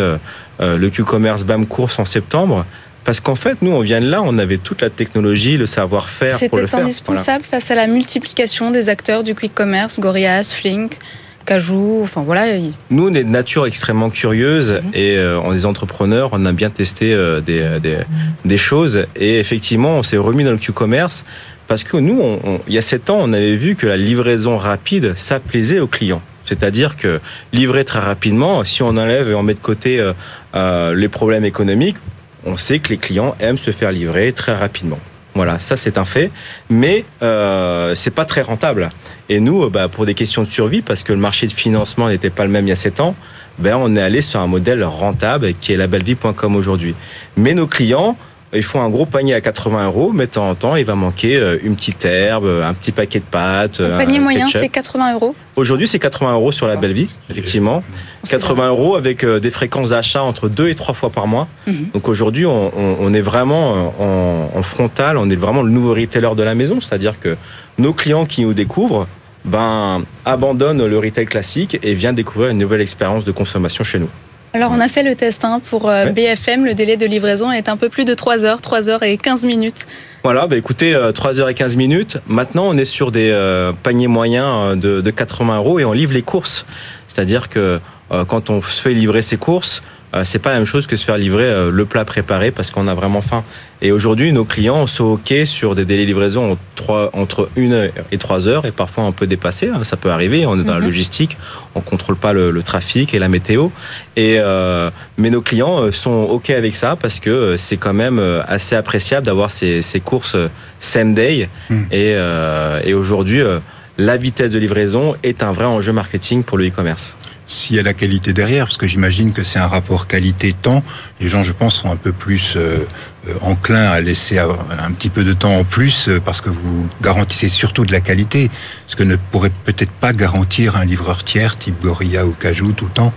le 0.60 0.90
Q-commerce 0.90 1.44
BAM 1.44 1.66
Course 1.66 2.00
en 2.00 2.06
septembre 2.06 2.66
Parce 3.06 3.20
qu'en 3.20 3.36
fait, 3.36 3.62
nous, 3.62 3.72
on 3.72 3.82
vient 3.82 4.00
de 4.02 4.10
là, 4.10 4.22
on 4.24 4.38
avait 4.40 4.58
toute 4.58 4.82
la 4.82 4.90
technologie, 4.90 5.58
le 5.58 5.68
savoir-faire 5.68 6.38
pour 6.50 6.58
le 6.58 6.66
C'était 6.68 6.82
indispensable 6.82 7.44
face 7.44 7.70
à 7.72 7.76
la 7.76 7.86
multiplication 7.88 8.72
des 8.72 8.90
acteurs 8.90 9.24
du 9.24 9.36
quick 9.36 9.54
commerce, 9.54 10.00
Gorias, 10.00 10.52
Flink, 10.60 10.98
Cajou, 11.46 12.00
enfin 12.02 12.24
voilà. 12.26 12.56
il- 12.56 12.74
Nous, 12.90 13.08
on 13.08 13.14
est 13.14 13.24
de 13.24 13.30
nature 13.30 13.68
extrêmement 13.68 14.10
curieuse 14.10 14.72
Mhm. 14.72 14.92
et 14.96 15.18
euh, 15.18 15.40
on 15.44 15.56
est 15.56 15.66
entrepreneurs, 15.66 16.30
on 16.34 16.44
a 16.48 16.52
bien 16.52 16.72
testé 16.72 17.14
euh, 17.14 17.42
des, 17.42 17.80
des, 17.80 17.98
des 18.44 18.58
choses 18.58 19.06
et 19.16 19.38
effectivement, 19.38 20.00
on 20.00 20.04
s'est 20.04 20.18
remis 20.18 20.44
dans 20.44 20.52
le 20.52 20.58
Q-commerce 20.58 21.24
parce 21.68 21.84
que 21.84 21.98
nous, 21.98 22.20
on- 22.20 22.40
on- 22.44 22.62
il 22.68 22.74
y 22.74 22.80
a 22.80 22.82
sept 22.82 23.12
ans, 23.12 23.20
on 23.22 23.32
avait 23.34 23.56
vu 23.56 23.76
que 23.76 23.86
la 23.86 23.98
livraison 23.98 24.58
rapide, 24.58 25.14
ça 25.16 25.40
plaisait 25.40 25.80
aux 25.80 25.88
clients. 25.88 26.24
C'est-à-dire 26.46 26.96
que 26.96 27.20
livrer 27.54 27.86
très 27.86 28.00
rapidement, 28.00 28.64
si 28.64 28.82
on 28.82 28.90
enlève 28.98 29.30
et 29.30 29.36
on 29.36 29.44
met 29.44 29.54
de 29.54 29.60
côté 29.60 30.00
euh, 30.00 30.14
euh, 30.56 30.96
les 30.96 31.08
problèmes 31.10 31.46
économiques, 31.46 31.98
on 32.46 32.58
sait 32.58 32.80
que 32.80 32.90
les 32.90 32.98
clients 32.98 33.36
aiment 33.40 33.58
se 33.58 33.72
faire 33.72 33.92
livrer 33.92 34.32
très 34.32 34.54
rapidement. 34.54 35.00
Voilà, 35.36 35.60
ça 35.60 35.76
c'est 35.76 35.98
un 35.98 36.06
fait, 36.06 36.32
mais 36.70 37.04
euh, 37.22 37.94
c'est 37.94 38.12
pas 38.12 38.24
très 38.24 38.42
rentable. 38.42 38.90
Et 39.28 39.42
nous, 39.42 39.64
euh, 39.64 39.70
bah, 39.70 39.90
pour 39.90 40.06
des 40.06 40.14
questions 40.14 40.44
de 40.44 40.48
survie, 40.48 40.82
parce 40.82 41.04
que 41.04 41.12
le 41.12 41.20
marché 41.20 41.46
de 41.46 41.52
financement 41.52 42.08
n'était 42.08 42.30
pas 42.30 42.46
le 42.46 42.52
même 42.52 42.66
il 42.66 42.70
y 42.70 42.74
a 42.74 42.78
7 42.78 43.02
ans, 43.02 43.16
ben, 43.60 43.76
on 43.76 43.98
est 43.98 44.02
allé 44.02 44.22
sur 44.22 44.40
un 44.40 44.48
modèle 44.48 44.82
rentable 44.86 45.54
qui 45.56 45.74
est 45.74 45.78
labelvie.com 45.78 46.56
aujourd'hui. 46.56 46.96
Mais 47.36 47.54
nos 47.54 47.68
clients, 47.68 48.18
ils 48.56 48.64
font 48.64 48.82
un 48.82 48.90
gros 48.90 49.06
panier 49.06 49.34
à 49.34 49.42
80 49.42 49.86
euros, 49.86 50.12
mais 50.14 50.26
de 50.28 50.32
temps 50.32 50.50
en 50.50 50.56
temps, 50.56 50.76
il 50.76 50.86
va 50.86 50.96
manquer 50.96 51.38
euh, 51.38 51.58
une 51.64 51.76
petite 51.76 52.04
herbe, 52.06 52.46
un 52.64 52.74
petit 52.74 52.92
paquet 52.92 53.20
de 53.20 53.26
pâtes. 53.26 53.80
Le 53.80 53.94
un 53.94 53.98
panier 53.98 54.20
moyen, 54.20 54.48
c'est 54.48 54.70
80 54.70 55.14
euros. 55.16 55.36
Aujourd'hui, 55.56 55.88
c'est 55.88 56.00
80 56.00 56.34
euros 56.34 56.52
sur 56.52 56.68
la 56.68 56.76
belle 56.76 56.94
vie, 56.94 57.16
effectivement. 57.30 57.84
80 58.28 58.68
euros 58.70 58.96
avec 58.96 59.24
euh, 59.24 59.40
des 59.40 59.52
fréquences 59.52 59.90
d'achat 59.90 60.24
entre 60.24 60.50
2 60.50 60.70
et 60.70 60.76
3 60.76 60.94
fois 60.94 61.10
par 61.10 61.28
mois. 61.28 61.48
Mhm. 61.68 61.88
Donc 61.94 62.08
aujourd'hui, 62.08 62.46
on, 62.46 62.72
on- 62.78 62.98
on 63.00 63.14
est 63.14 63.22
vraiment 63.22 63.76
euh, 64.00 64.52
en, 64.54 64.58
en 64.60 64.64
frontal, 64.64 65.18
on 65.18 65.30
est 65.30 65.36
vraiment 65.36 65.62
le 65.62 65.72
nouveau 65.72 65.94
retailer 65.94 66.30
de 66.36 66.44
la 66.44 66.56
maison, 66.56 66.80
c'est-à-dire 66.82 67.20
que 67.20 67.38
nos 67.78 67.94
clients 67.94 68.26
qui 68.26 68.42
nous 68.44 68.54
découvrent, 68.54 69.08
ben, 69.44 70.04
abandonnent 70.26 70.86
le 70.86 70.98
retail 70.98 71.26
classique 71.28 71.78
et 71.84 71.94
viennent 71.94 72.16
découvrir 72.16 72.50
une 72.50 72.58
nouvelle 72.58 72.82
expérience 72.82 73.26
de 73.26 73.32
consommation 73.32 73.84
chez 73.84 74.00
nous. 74.00 74.10
Alors, 74.56 74.72
on 74.72 74.80
a 74.80 74.88
fait 74.88 75.04
le 75.04 75.16
test 75.16 75.44
hein, 75.44 75.60
pour 75.70 75.90
euh, 75.90 76.06
Ouais. 76.06 76.12
BFM. 76.14 76.64
Le 76.64 76.74
délai 76.76 76.96
de 76.96 77.06
livraison 77.06 77.52
est 77.52 77.68
un 77.68 77.76
peu 77.76 77.90
plus 77.90 78.06
de 78.06 78.14
3 78.14 78.46
heures, 78.46 78.62
3 78.62 78.88
heures 78.90 79.04
et 79.04 79.18
15 79.18 79.44
minutes. 79.44 79.86
Voilà, 80.24 80.48
bah 80.48 80.56
écoutez, 80.56 80.96
euh, 80.96 81.12
3h15 81.12 81.76
minutes. 81.76 82.20
Maintenant, 82.26 82.64
on 82.70 82.78
est 82.78 82.86
sur 82.86 83.12
des 83.12 83.32
euh, 83.32 83.74
paniers 83.84 84.08
moyens 84.08 84.80
de, 84.80 85.02
de 85.02 85.12
80 85.12 85.58
euros 85.58 85.80
et 85.80 85.84
on 85.84 85.92
livre 85.92 86.14
les 86.14 86.22
courses. 86.22 86.66
C'est-à-dire 87.10 87.50
que 87.50 87.82
quand 88.28 88.50
on 88.50 88.62
se 88.62 88.82
fait 88.82 88.94
livrer 88.94 89.22
ses 89.22 89.36
courses, 89.36 89.82
c'est 90.24 90.40
pas 90.40 90.50
la 90.52 90.58
même 90.58 90.66
chose 90.66 90.88
que 90.88 90.96
se 90.96 91.04
faire 91.04 91.18
livrer 91.18 91.44
euh, 91.46 91.72
le 91.72 91.86
plat 91.86 92.06
préparé 92.06 92.52
parce 92.52 92.72
qu'on 92.72 92.88
a 92.88 92.94
vraiment 92.94 93.22
faim. 93.22 93.44
Et 93.82 93.92
aujourd'hui, 93.92 94.32
nos 94.32 94.46
clients 94.46 94.88
sont 94.88 95.04
OK 95.04 95.34
sur 95.46 95.76
des 95.76 95.84
délais 95.84 96.04
de 96.04 96.08
livraison 96.08 96.52
entre, 96.54 96.62
trois- 96.76 97.10
entre 97.14 97.50
1 97.58 97.72
heure 97.74 97.92
et 98.12 98.18
3 98.18 98.48
heures 98.48 98.66
et 98.66 98.72
parfois 98.72 99.04
on 99.04 99.12
peut 99.12 99.28
dépasser. 99.28 99.68
hein, 99.70 99.84
ça 99.84 99.98
peut 99.98 100.10
arriver. 100.12 100.46
On 100.46 100.60
est 100.60 100.64
dans 100.64 100.74
la 100.74 100.80
Mhm. 100.80 100.86
logistique, 100.86 101.38
on 101.76 101.82
contrôle 101.82 102.16
pas 102.16 102.32
le, 102.34 102.52
le 102.52 102.64
trafic 102.64 103.14
et 103.14 103.20
la 103.20 103.28
météo. 103.28 103.70
Et 104.16 104.38
euh, 104.40 104.90
mais 105.18 105.30
nos 105.30 105.42
clients 105.42 105.84
euh, 105.84 105.92
sont 105.92 106.12
OK 106.30 106.50
avec 106.52 106.76
ça 106.76 106.96
parce 106.96 107.20
que 107.20 107.30
euh, 107.30 107.58
c'est 107.58 107.78
quand 107.78 107.94
même 107.94 108.18
euh, 108.20 108.42
assez 108.48 108.76
appréciable 108.76 109.26
d'avoir 109.26 109.52
ces, 109.52 109.82
ces 109.82 110.00
courses 110.00 110.36
euh, 110.36 110.48
same 110.80 111.14
day. 111.14 111.50
Mm. 111.70 111.76
Et, 111.92 112.16
euh, 112.16 112.80
et 112.84 112.94
aujourd'hui, 112.94 113.42
euh, 113.42 113.60
la 113.98 114.18
vitesse 114.18 114.52
de 114.52 114.60
livraison 114.60 115.16
est 115.24 115.42
un 115.44 115.52
vrai 115.52 115.66
enjeu 115.66 115.94
marketing 115.94 116.44
pour 116.44 116.58
le 116.58 116.68
e-commerce. 116.68 117.18
S'il 117.48 117.76
y 117.76 117.80
a 117.80 117.84
la 117.84 117.94
qualité 117.94 118.34
derrière, 118.34 118.66
parce 118.66 118.78
que 118.78 118.88
j'imagine 118.88 119.32
que 119.32 119.44
c'est 119.44 119.60
un 119.60 119.68
rapport 119.68 120.08
qualité-temps, 120.08 120.84
les 121.22 121.30
gens, 121.30 121.44
je 121.44 121.52
pense, 121.52 121.76
sont 121.76 121.92
un 121.92 121.96
peu 121.96 122.12
plus 122.12 122.56
euh, 122.56 122.80
euh, 123.28 123.34
enclins 123.42 123.90
à 123.92 124.02
laisser 124.02 124.40
un 124.40 124.92
petit 124.92 125.10
peu 125.10 125.24
de 125.24 125.34
temps 125.34 125.56
en 125.56 125.64
plus, 125.64 126.10
euh, 126.10 126.20
parce 126.20 126.42
que 126.42 126.50
vous 126.50 126.88
garantissez 127.04 127.48
surtout 127.48 127.86
de 127.86 127.92
la 127.92 128.02
qualité, 128.02 128.50
ce 128.88 128.96
que 128.96 129.04
ne 129.04 129.16
pourrait 129.16 129.52
peut-être 129.64 129.92
pas 129.92 130.12
garantir 130.12 130.76
un 130.76 130.86
livreur 130.86 131.24
tiers 131.24 131.56
type 131.56 131.80
Gorilla 131.82 132.26
ou 132.26 132.32
Cajou 132.32 132.72
tout 132.72 132.86
le 132.86 132.92
temps. 132.92 133.14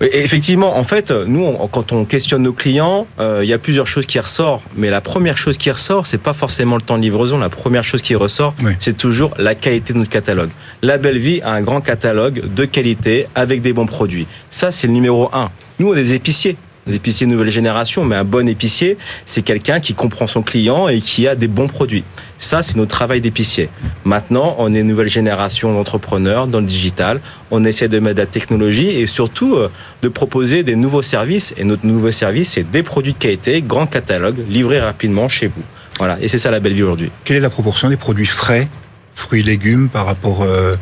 Effectivement, 0.00 0.76
en 0.76 0.84
fait, 0.84 1.10
nous, 1.10 1.44
on- 1.44 1.66
quand 1.68 1.92
on 1.92 2.04
questionne 2.04 2.42
nos 2.42 2.52
clients, 2.52 3.06
euh, 3.20 3.40
il 3.42 3.48
y 3.48 3.52
a 3.52 3.58
plusieurs 3.58 3.86
choses 3.86 4.06
qui 4.06 4.18
ressortent. 4.18 4.62
Mais 4.76 4.90
la 4.90 5.00
première 5.00 5.38
chose 5.38 5.56
qui 5.56 5.70
ressort, 5.70 6.06
c'est 6.06 6.18
pas 6.18 6.32
forcément 6.32 6.76
le 6.76 6.82
temps 6.82 6.96
de 6.98 7.02
livraison. 7.02 7.38
La 7.38 7.48
première 7.48 7.84
chose 7.84 8.02
qui 8.02 8.14
ressort, 8.14 8.54
Oui. 8.62 8.72
c'est 8.80 8.96
toujours 8.96 9.32
la 9.38 9.54
qualité 9.54 9.92
de 9.92 9.98
notre 9.98 10.10
catalogue. 10.10 10.50
La 10.82 10.98
Belle 10.98 11.18
Vie 11.18 11.40
a 11.42 11.52
un 11.52 11.62
grand 11.62 11.80
catalogue 11.80 12.42
de 12.54 12.64
qualité 12.64 13.26
avec 13.34 13.62
des 13.62 13.72
bons 13.72 13.86
produits. 13.86 14.26
Ça, 14.50 14.70
c'est 14.70 14.86
le 14.86 14.92
numéro 14.92 15.30
un. 15.32 15.50
Nous, 15.78 15.88
on 15.90 15.94
est 15.94 16.02
des 16.02 16.14
épiciers. 16.14 16.56
Des 16.86 16.96
épiciers 16.96 17.26
nouvelle 17.26 17.50
génération, 17.50 18.04
mais 18.04 18.16
un 18.16 18.24
bon 18.24 18.46
épicier, 18.46 18.98
c'est 19.24 19.40
quelqu'un 19.40 19.80
qui 19.80 19.94
comprend 19.94 20.26
son 20.26 20.42
client 20.42 20.86
et 20.88 21.00
qui 21.00 21.26
a 21.26 21.34
des 21.34 21.48
bons 21.48 21.66
produits. 21.68 22.04
Ça, 22.36 22.62
c'est 22.62 22.76
notre 22.76 22.90
travail 22.90 23.22
d'épicier. 23.22 23.70
Maintenant, 24.04 24.54
on 24.58 24.74
est 24.74 24.80
une 24.80 24.88
nouvelle 24.88 25.08
génération 25.08 25.72
d'entrepreneurs 25.72 26.46
dans 26.46 26.60
le 26.60 26.66
digital. 26.66 27.20
On 27.50 27.64
essaie 27.64 27.88
de 27.88 27.98
mettre 28.00 28.16
de 28.16 28.20
la 28.20 28.26
technologie 28.26 28.88
et 28.88 29.06
surtout 29.06 29.54
euh, 29.54 29.70
de 30.02 30.08
proposer 30.08 30.62
des 30.62 30.76
nouveaux 30.76 31.00
services. 31.00 31.54
Et 31.56 31.64
notre 31.64 31.86
nouveau 31.86 32.10
service, 32.10 32.50
c'est 32.50 32.70
des 32.70 32.82
produits 32.82 33.14
de 33.14 33.18
qualité, 33.18 33.62
grand 33.62 33.86
catalogue, 33.86 34.44
livrés 34.46 34.80
rapidement 34.80 35.26
chez 35.26 35.46
vous. 35.46 35.62
Voilà. 35.98 36.18
Et 36.20 36.28
c'est 36.28 36.38
ça 36.38 36.50
la 36.50 36.60
belle 36.60 36.74
vie 36.74 36.82
aujourd'hui. 36.82 37.10
Quelle 37.24 37.38
est 37.38 37.40
la 37.40 37.50
proportion 37.50 37.88
des 37.88 37.96
produits 37.96 38.26
frais, 38.26 38.68
fruits 39.14 39.40
et 39.40 39.42
légumes, 39.42 39.88
par 39.88 40.04
rapport 40.04 40.42
euh, 40.42 40.74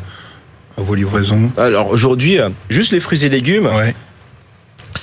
à 0.77 0.81
vos 0.81 0.95
livraisons? 0.95 1.49
Alors 1.55 1.89
aujourd'hui, 1.89 2.39
euh, 2.39 2.49
juste 2.69 2.91
les 2.91 2.99
fruits 2.99 3.23
et 3.23 3.29
légumes, 3.29 3.67
Ouais, 3.67 3.95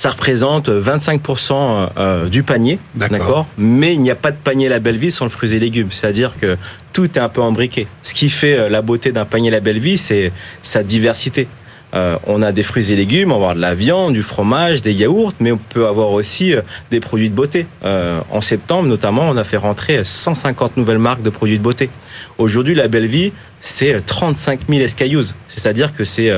ça 0.01 0.09
représente 0.09 0.67
25% 0.67 1.89
euh, 1.95 2.27
du 2.27 2.41
panier, 2.41 2.79
D'accord. 2.95 3.45
Mais 3.59 3.93
il 3.93 4.01
n'y 4.01 4.09
a 4.09 4.15
pas 4.15 4.31
de 4.31 4.35
panier 4.35 4.67
La 4.67 4.79
Belle 4.79 4.97
Vie 4.97 5.11
sans 5.11 5.25
le 5.25 5.29
fruits 5.29 5.53
et 5.53 5.59
légumes. 5.59 5.91
C'est-à-dire 5.91 6.33
que 6.41 6.57
tout 6.91 7.05
est 7.05 7.19
un 7.19 7.29
peu 7.29 7.39
embriqué. 7.39 7.85
Ce 8.01 8.15
qui 8.15 8.31
fait 8.31 8.57
euh, 8.57 8.67
la 8.67 8.81
beauté 8.81 9.11
d'un 9.11 9.25
panier 9.25 9.51
La 9.51 9.59
Belle 9.59 9.77
Vie, 9.77 9.99
c'est 9.99 10.31
sa 10.63 10.81
diversité. 10.81 11.47
Euh, 11.93 12.17
on 12.25 12.41
a 12.41 12.51
des 12.51 12.63
fruits 12.63 12.91
et 12.91 12.95
légumes, 12.95 13.31
on 13.31 13.35
va 13.35 13.51
avoir 13.51 13.55
de 13.55 13.61
la 13.61 13.75
viande, 13.75 14.13
du 14.13 14.23
fromage, 14.23 14.81
des 14.81 14.91
yaourts, 14.91 15.33
mais 15.39 15.51
on 15.51 15.59
peut 15.59 15.85
avoir 15.85 16.09
aussi 16.09 16.55
euh, 16.55 16.63
des 16.89 16.99
produits 16.99 17.29
de 17.29 17.35
beauté. 17.35 17.67
Euh, 17.85 18.21
en 18.31 18.41
septembre, 18.41 18.87
notamment, 18.87 19.29
on 19.29 19.37
a 19.37 19.43
fait 19.43 19.57
rentrer 19.57 20.03
150 20.03 20.77
nouvelles 20.77 20.97
marques 20.97 21.21
de 21.21 21.29
produits 21.29 21.59
de 21.59 21.63
beauté. 21.63 21.91
Aujourd'hui, 22.39 22.73
La 22.73 22.87
Belle 22.87 23.05
Vie, 23.05 23.33
c'est 23.59 23.93
euh, 23.93 24.01
35 24.03 24.61
000 24.67 24.87
SKUs. 24.87 25.35
C'est-à-dire 25.47 25.93
que 25.93 26.05
c'est 26.05 26.31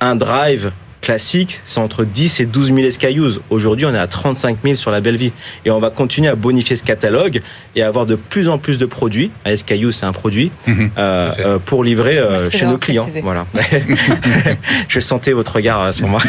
un 0.00 0.16
drive 0.16 0.72
classique, 1.02 1.60
c'est 1.66 1.80
entre 1.80 2.04
10 2.04 2.40
et 2.40 2.46
12 2.46 2.72
000 2.74 2.90
SKUs. 2.90 3.40
Aujourd'hui, 3.50 3.84
on 3.84 3.94
est 3.94 3.98
à 3.98 4.06
35 4.06 4.58
000 4.64 4.76
sur 4.76 4.90
la 4.90 5.02
belle 5.02 5.16
vie. 5.16 5.32
Et 5.66 5.70
on 5.70 5.78
va 5.80 5.90
continuer 5.90 6.28
à 6.28 6.34
bonifier 6.36 6.76
ce 6.76 6.82
catalogue 6.82 7.42
et 7.76 7.82
avoir 7.82 8.06
de 8.06 8.14
plus 8.14 8.48
en 8.48 8.56
plus 8.56 8.78
de 8.78 8.86
produits. 8.86 9.30
Un 9.44 9.54
SKU, 9.56 9.92
c'est 9.92 10.06
un 10.06 10.12
produit, 10.12 10.50
Mhm. 10.66 10.90
euh, 10.96 11.30
euh, 11.40 11.58
pour 11.58 11.84
livrer 11.84 12.16
euh, 12.18 12.48
chez 12.48 12.64
nos 12.64 12.78
clients. 12.78 13.06
Voilà. 13.22 13.46
Je 14.88 15.00
sentais 15.00 15.32
votre 15.32 15.56
regard 15.56 15.92
sur 15.92 16.06
moi. 16.08 16.20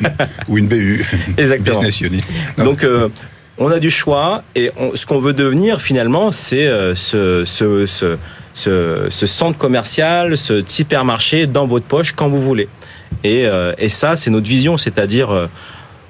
ou 0.48 0.58
une 0.58 0.66
BU, 0.66 1.04
Exactement. 1.38 1.80
Donc, 2.58 2.84
euh, 2.84 3.08
on 3.58 3.70
a 3.70 3.78
du 3.78 3.90
choix 3.90 4.42
et 4.56 4.70
on- 4.78 4.96
ce 4.96 5.04
qu'on 5.06 5.18
veut 5.20 5.34
devenir 5.34 5.80
finalement, 5.82 6.32
c'est 6.32 6.66
euh, 6.66 6.94
ce, 6.94 7.44
ce, 7.44 7.84
ce, 7.86 8.16
ce, 8.54 9.06
ce 9.10 9.26
centre 9.26 9.58
commercial, 9.58 10.38
ce 10.38 10.64
hypermarché 10.80 11.46
dans 11.46 11.66
votre 11.66 11.84
poche 11.84 12.12
quand 12.12 12.28
vous 12.28 12.40
voulez. 12.40 12.68
Et, 13.24 13.46
euh, 13.46 13.72
et 13.78 13.88
ça, 13.88 14.16
c'est 14.16 14.30
notre 14.30 14.48
vision, 14.48 14.76
c'est-à-dire 14.76 15.30
euh, 15.30 15.46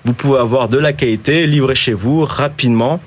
vous 0.04 0.14
pouvez 0.14 0.38
avoir 0.38 0.68
de 0.68 0.78
la 0.78 0.92
qualité 0.92 1.47
livrée 1.47 1.75
chez 1.75 1.92
vous 1.92 2.25
rapidement 2.25 3.00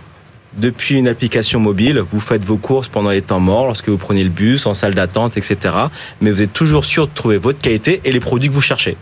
depuis 0.58 0.96
une 0.96 1.08
application 1.08 1.60
mobile. 1.60 2.02
Vous 2.12 2.20
faites 2.20 2.46
vos 2.46 2.58
courses 2.58 2.88
pendant 2.88 3.10
les 3.10 3.22
temps 3.22 3.42
morts, 3.42 3.66
lorsque 3.66 3.90
vous 3.90 3.98
prenez 3.98 4.24
le 4.24 4.30
bus, 4.30 4.66
en 4.66 4.74
salle 4.74 4.96
d'attente, 4.96 5.36
etc. 5.36 5.74
Mais 6.22 6.32
vous 6.32 6.42
êtes 6.42 6.54
toujours 6.54 6.86
sûr 6.86 7.08
de 7.08 7.14
trouver 7.14 7.38
votre 7.38 7.60
qualité 7.60 8.00
et 8.06 8.12
les 8.14 8.20
produits 8.20 8.48
que 8.48 8.54
vous 8.54 8.62
cherchez. 8.62 8.96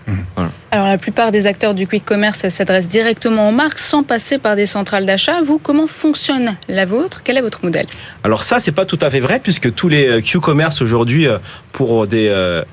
Alors, 0.72 0.88
la 0.88 0.98
plupart 0.98 1.32
des 1.32 1.46
acteurs 1.46 1.76
du 1.76 1.86
quick 1.86 2.04
commerce 2.06 2.48
s'adressent 2.50 2.88
directement 2.88 3.50
aux 3.50 3.52
marques 3.52 3.80
sans 3.80 4.02
passer 4.02 4.40
par 4.40 4.56
des 4.56 4.66
centrales 4.66 5.06
d'achat. 5.06 5.42
Vous, 5.44 5.60
comment 5.60 5.86
fonctionne 5.88 6.56
la 6.68 6.86
vôtre? 6.86 7.22
Quel 7.24 7.38
est 7.38 7.42
votre 7.42 7.64
modèle? 7.64 7.86
Alors 8.24 8.42
ça, 8.42 8.60
c'est 8.60 8.72
pas 8.72 8.86
tout 8.86 9.00
à 9.02 9.12
fait 9.12 9.20
vrai 9.20 9.40
puisque 9.40 9.74
tous 9.76 9.90
les 9.90 10.08
euh, 10.10 10.22
Q-commerce 10.22 10.82
aujourd'hui, 10.82 11.28
pour 11.72 12.08
des 12.08 12.30
euh, 12.30 12.64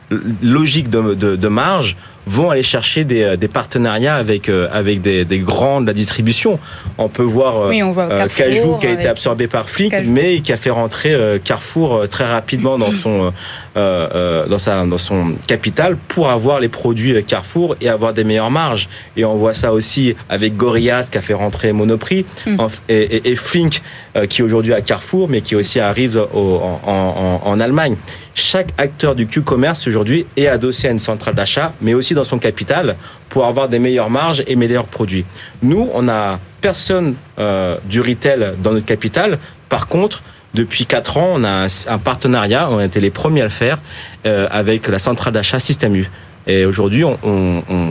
logiques 0.43 0.89
de, 0.89 1.15
de, 1.15 1.37
de 1.37 1.49
marge, 1.49 1.97
vont 2.27 2.51
aller 2.51 2.63
chercher 2.63 3.05
des, 3.05 3.23
euh, 3.23 3.37
des 3.37 3.49
partenariats 3.49 4.15
avec 4.17 4.49
euh, 4.49 4.69
avec 4.73 5.01
des, 5.03 5.25
des 5.25 5.39
grands 5.39 5.81
de 5.81 5.87
la 5.87 5.93
distribution. 5.93 6.59
On 6.99 7.09
peut 7.09 7.23
voir 7.23 7.57
euh, 7.63 7.69
Oui, 7.71 7.83
on 7.83 7.93
voit 7.93 8.05
euh, 8.05 8.17
Carrefour. 8.19 8.37
Cajou 8.45 8.77
qui 8.79 8.87
a 8.87 8.91
été 8.93 9.07
absorbé 9.09 9.47
par 9.47 9.69
Flick, 9.69 9.91
Cajou. 9.93 10.11
mais 10.11 10.41
qui 10.41 10.53
a 10.53 10.57
fait 10.57 10.71
rentrer 10.71 11.17
Carrefour 11.43 12.09
très 12.09 12.25
rapidement 12.27 12.79
dans 12.79 12.93
son 12.93 13.33
euh, 13.77 14.09
euh, 14.15 14.47
dans 14.47 14.59
sa 14.59 14.85
dans 14.85 14.99
son 14.99 15.33
capital 15.47 15.97
pour 16.09 16.29
avoir 16.31 16.61
les 16.61 16.69
produits 16.69 17.25
Carrefour 17.25 17.77
et 17.81 17.89
avoir 17.89 18.13
des 18.13 18.25
meilleures 18.25 18.51
marges. 18.51 18.89
Et 19.17 19.25
on 19.25 19.37
voit 19.37 19.55
ça 19.55 19.73
aussi 19.73 20.15
avec 20.29 20.57
Gorillaz 20.57 21.09
qui 21.11 21.19
a 21.19 21.23
fait 21.23 21.35
rentrer 21.35 21.73
Monoprix 21.73 22.25
Mm. 22.47 22.61
en- 22.61 22.69
et, 22.89 23.17
et, 23.17 23.31
et 23.31 23.37
Flink 23.37 23.83
qui 24.29 24.43
aujourd'hui 24.43 24.75
à 24.75 24.81
Carrefour, 24.81 25.29
mais 25.29 25.41
qui 25.41 25.55
aussi 25.57 25.79
arrive 25.81 26.17
au- 26.35 26.61
en, 26.63 26.81
en- 26.87 27.41
en 27.49 27.61
Allemagne. 27.61 27.97
Chaque 28.35 28.69
acteur 28.79 29.15
du 29.15 29.27
Q-commerce 29.27 29.87
aujourd'hui 29.87 30.27
est 30.37 30.47
adossé 30.47 30.89
à 30.89 30.91
une 30.91 30.99
centrale 30.99 31.35
d'achat, 31.35 31.73
mais 31.81 31.95
aussi 31.95 32.15
dans 32.15 32.25
son 32.25 32.39
capital 32.39 32.97
pour 33.29 33.47
avoir 33.47 33.69
des 33.69 33.79
meilleures 33.79 34.11
marges 34.11 34.43
et 34.47 34.57
meilleurs 34.57 34.87
produits. 34.87 35.25
Nous, 35.63 35.89
on 35.93 36.03
n'a 36.03 36.39
personne 36.61 37.15
euh, 37.39 37.79
du 37.85 38.01
retail 38.01 38.55
dans 38.63 38.73
notre 38.73 38.87
capital. 38.87 39.39
Par 39.69 39.89
contre, 39.89 40.23
depuis 40.55 40.87
4 40.87 41.17
ans, 41.17 41.31
on 41.35 41.45
a 41.45 41.67
un 41.89 41.99
partenariat, 41.99 42.69
on 42.71 42.79
a 42.79 42.85
été 42.85 43.01
les 43.01 43.11
premiers 43.11 43.43
à 43.43 43.45
le 43.45 43.51
faire, 43.51 43.79
euh, 44.27 44.49
avec 44.51 44.89
la 44.89 44.99
centrale 44.99 45.33
d'achat 45.33 45.59
Système 45.59 45.95
U. 45.97 46.11
Et 46.47 46.65
aujourd'hui, 46.65 47.05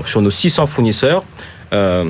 sur 0.06 0.22
nos 0.22 0.30
600 0.30 0.68
fournisseurs, 0.68 1.24
euh, 1.74 2.06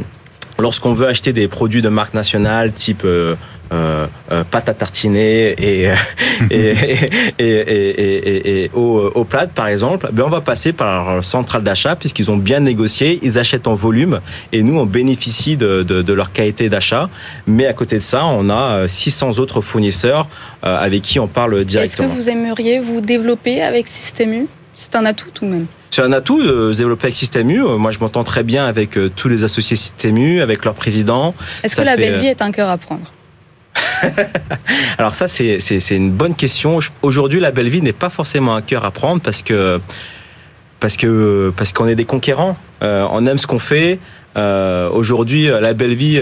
lorsqu'on 0.58 0.94
veut 0.94 1.08
acheter 1.08 1.34
des 1.34 1.48
produits 1.48 1.82
de 1.82 1.90
marque 1.90 2.14
nationale 2.14 2.74
type 2.74 3.04
euh 3.06 3.36
pâte 3.70 4.70
à 4.70 4.74
tartiner 4.74 5.50
et, 5.60 5.90
et, 6.50 6.76
et, 7.40 7.40
et, 7.40 8.64
et 8.64 8.72
au, 8.74 9.12
au 9.14 9.24
plat, 9.26 9.48
par 9.48 9.68
exemple, 9.68 10.10
ben 10.12 10.24
on 10.26 10.30
va 10.30 10.42
passer 10.42 10.74
par 10.74 11.16
leur 11.16 11.26
centrale 11.26 11.64
d'achat 11.64 11.96
puisqu'ils 11.96 12.32
ont 12.32 12.38
bien 12.38 12.60
négocié, 12.60 13.20
ils 13.22 13.38
achètent 13.38 13.68
en 13.68 13.76
volume 13.76 14.22
et 14.52 14.64
nous, 14.64 14.80
on 14.80 14.86
bénéficie 14.86 15.58
de, 15.58 15.84
de, 15.84 16.02
de 16.02 16.14
leur 16.14 16.32
qualité 16.32 16.70
d'achat. 16.70 17.10
Mais 17.48 17.66
à 17.66 17.74
côté 17.74 17.98
de 17.98 18.04
ça, 18.04 18.26
on 18.26 18.50
a 18.50 18.88
600 18.88 19.40
autres 19.40 19.62
fournisseurs 19.62 20.28
avec 20.64 21.02
qui 21.02 21.20
on 21.20 21.28
parle 21.28 21.64
directement. 21.66 22.08
Est-ce 22.08 22.16
que 22.16 22.22
vous 22.22 22.30
aimeriez 22.30 22.80
vous 22.80 23.02
développer 23.02 23.62
avec 23.62 23.88
Système 23.88 24.34
U? 24.34 24.48
C'est 24.76 24.96
un 24.96 25.06
atout 25.06 25.30
tout 25.34 25.46
de 25.46 25.52
même 25.52 25.66
c'est 25.92 26.04
un 26.04 26.12
atout 26.12 26.44
de 26.44 26.72
se 26.72 26.78
développer 26.78 27.06
avec 27.06 27.16
Système 27.16 27.50
U. 27.50 27.62
Moi, 27.64 27.90
je 27.90 27.98
m'entends 27.98 28.24
très 28.24 28.44
bien 28.44 28.68
avec 28.68 28.98
tous 29.16 29.28
les 29.28 29.44
associés 29.44 29.76
Système 29.76 30.18
U, 30.18 30.40
avec 30.40 30.64
leur 30.64 30.76
président. 30.76 31.34
Est-ce 31.64 31.76
que 31.76 31.82
la 31.82 31.98
belle 31.98 32.20
vie 32.20 32.28
est 32.28 32.44
un 32.44 32.52
cœur 32.52 32.70
à 32.70 32.78
prendre? 32.78 33.12
Alors 34.98 35.16
ça, 35.16 35.28
c'est 35.28 35.60
une 35.92 36.12
bonne 36.12 36.36
question. 36.36 36.80
Aujourd'hui, 37.02 37.40
la 37.40 37.52
belle 37.52 37.70
vie 37.70 37.82
n'est 37.82 37.94
pas 37.94 38.10
forcément 38.10 38.56
un 38.56 38.62
cœur 38.62 38.86
à 38.86 38.92
prendre 38.92 39.22
parce 39.22 39.42
que 39.44 39.80
parce 40.80 40.98
que 40.98 41.54
parce 41.56 41.74
qu'on 41.74 41.88
est 41.88 41.96
des 41.96 42.06
conquérants. 42.06 42.58
Euh, 42.82 43.06
on 43.12 43.26
aime 43.26 43.38
ce 43.38 43.48
qu'on 43.48 43.60
fait. 43.60 44.00
Euh, 44.38 44.90
Aujourd'hui, 44.90 45.48
la 45.48 45.74
belle 45.74 45.96
vie, 45.96 46.22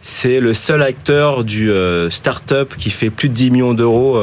c'est 0.00 0.40
le 0.40 0.54
seul 0.54 0.82
acteur 0.82 1.44
du 1.44 1.70
euh, 1.70 2.10
start-up 2.10 2.74
qui 2.76 2.90
fait 2.90 3.10
plus 3.10 3.28
de 3.28 3.34
10 3.34 3.50
millions 3.50 3.74
d'euros 3.74 4.20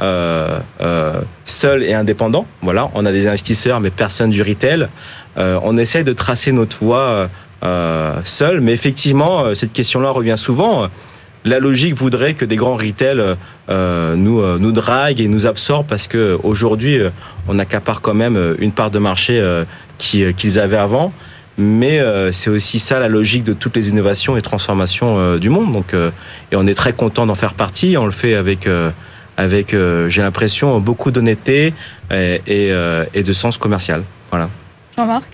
euh, 0.00 0.60
euh, 0.80 1.20
seul 1.44 1.82
et 1.82 1.92
indépendant. 1.92 2.46
Voilà, 2.62 2.88
on 2.94 3.04
a 3.04 3.12
des 3.12 3.26
investisseurs, 3.26 3.80
mais 3.80 3.90
personne 3.90 4.30
du 4.30 4.40
retail. 4.40 4.88
Euh, 5.36 5.60
on 5.62 5.76
essaie 5.76 6.04
de 6.04 6.14
tracer 6.14 6.52
notre 6.52 6.78
voie 6.82 7.28
seul, 8.24 8.62
mais 8.62 8.72
effectivement, 8.72 9.54
cette 9.54 9.74
question-là 9.74 10.10
revient 10.10 10.36
souvent 10.38 10.88
la 11.44 11.58
logique 11.58 11.94
voudrait 11.94 12.34
que 12.34 12.44
des 12.44 12.56
grands 12.56 12.76
retail 12.76 13.36
euh, 13.68 14.16
nous 14.16 14.40
euh, 14.40 14.58
nous 14.58 14.72
draguent 14.72 15.20
et 15.20 15.28
nous 15.28 15.46
absorbent 15.46 15.86
parce 15.88 16.06
que 16.06 16.38
aujourd'hui 16.42 16.98
on 17.48 17.58
accapare 17.58 18.00
quand 18.00 18.14
même 18.14 18.56
une 18.58 18.72
part 18.72 18.90
de 18.90 18.98
marché 18.98 19.38
euh, 19.38 19.64
qu'ils 19.98 20.58
avaient 20.58 20.76
avant. 20.76 21.12
Mais 21.58 22.00
c'est 22.32 22.48
aussi 22.48 22.78
ça 22.78 23.00
la 23.00 23.08
logique 23.08 23.44
de 23.44 23.52
toutes 23.52 23.76
les 23.76 23.90
innovations 23.90 24.34
et 24.34 24.40
transformations 24.40 25.36
du 25.36 25.50
monde. 25.50 25.74
Donc 25.74 25.92
et 25.94 26.56
on 26.56 26.66
est 26.66 26.74
très 26.74 26.94
content 26.94 27.26
d'en 27.26 27.34
faire 27.34 27.52
partie. 27.52 27.98
On 27.98 28.06
le 28.06 28.12
fait 28.12 28.34
avec 28.34 28.66
avec, 29.40 29.72
euh, 29.72 30.08
j'ai 30.08 30.22
l'impression, 30.22 30.78
beaucoup 30.80 31.10
d'honnêteté 31.10 31.72
et, 32.12 32.42
et, 32.46 32.72
euh, 32.72 33.06
et, 33.14 33.22
de 33.22 33.32
sens 33.32 33.56
commercial. 33.56 34.04
Voilà. 34.30 34.50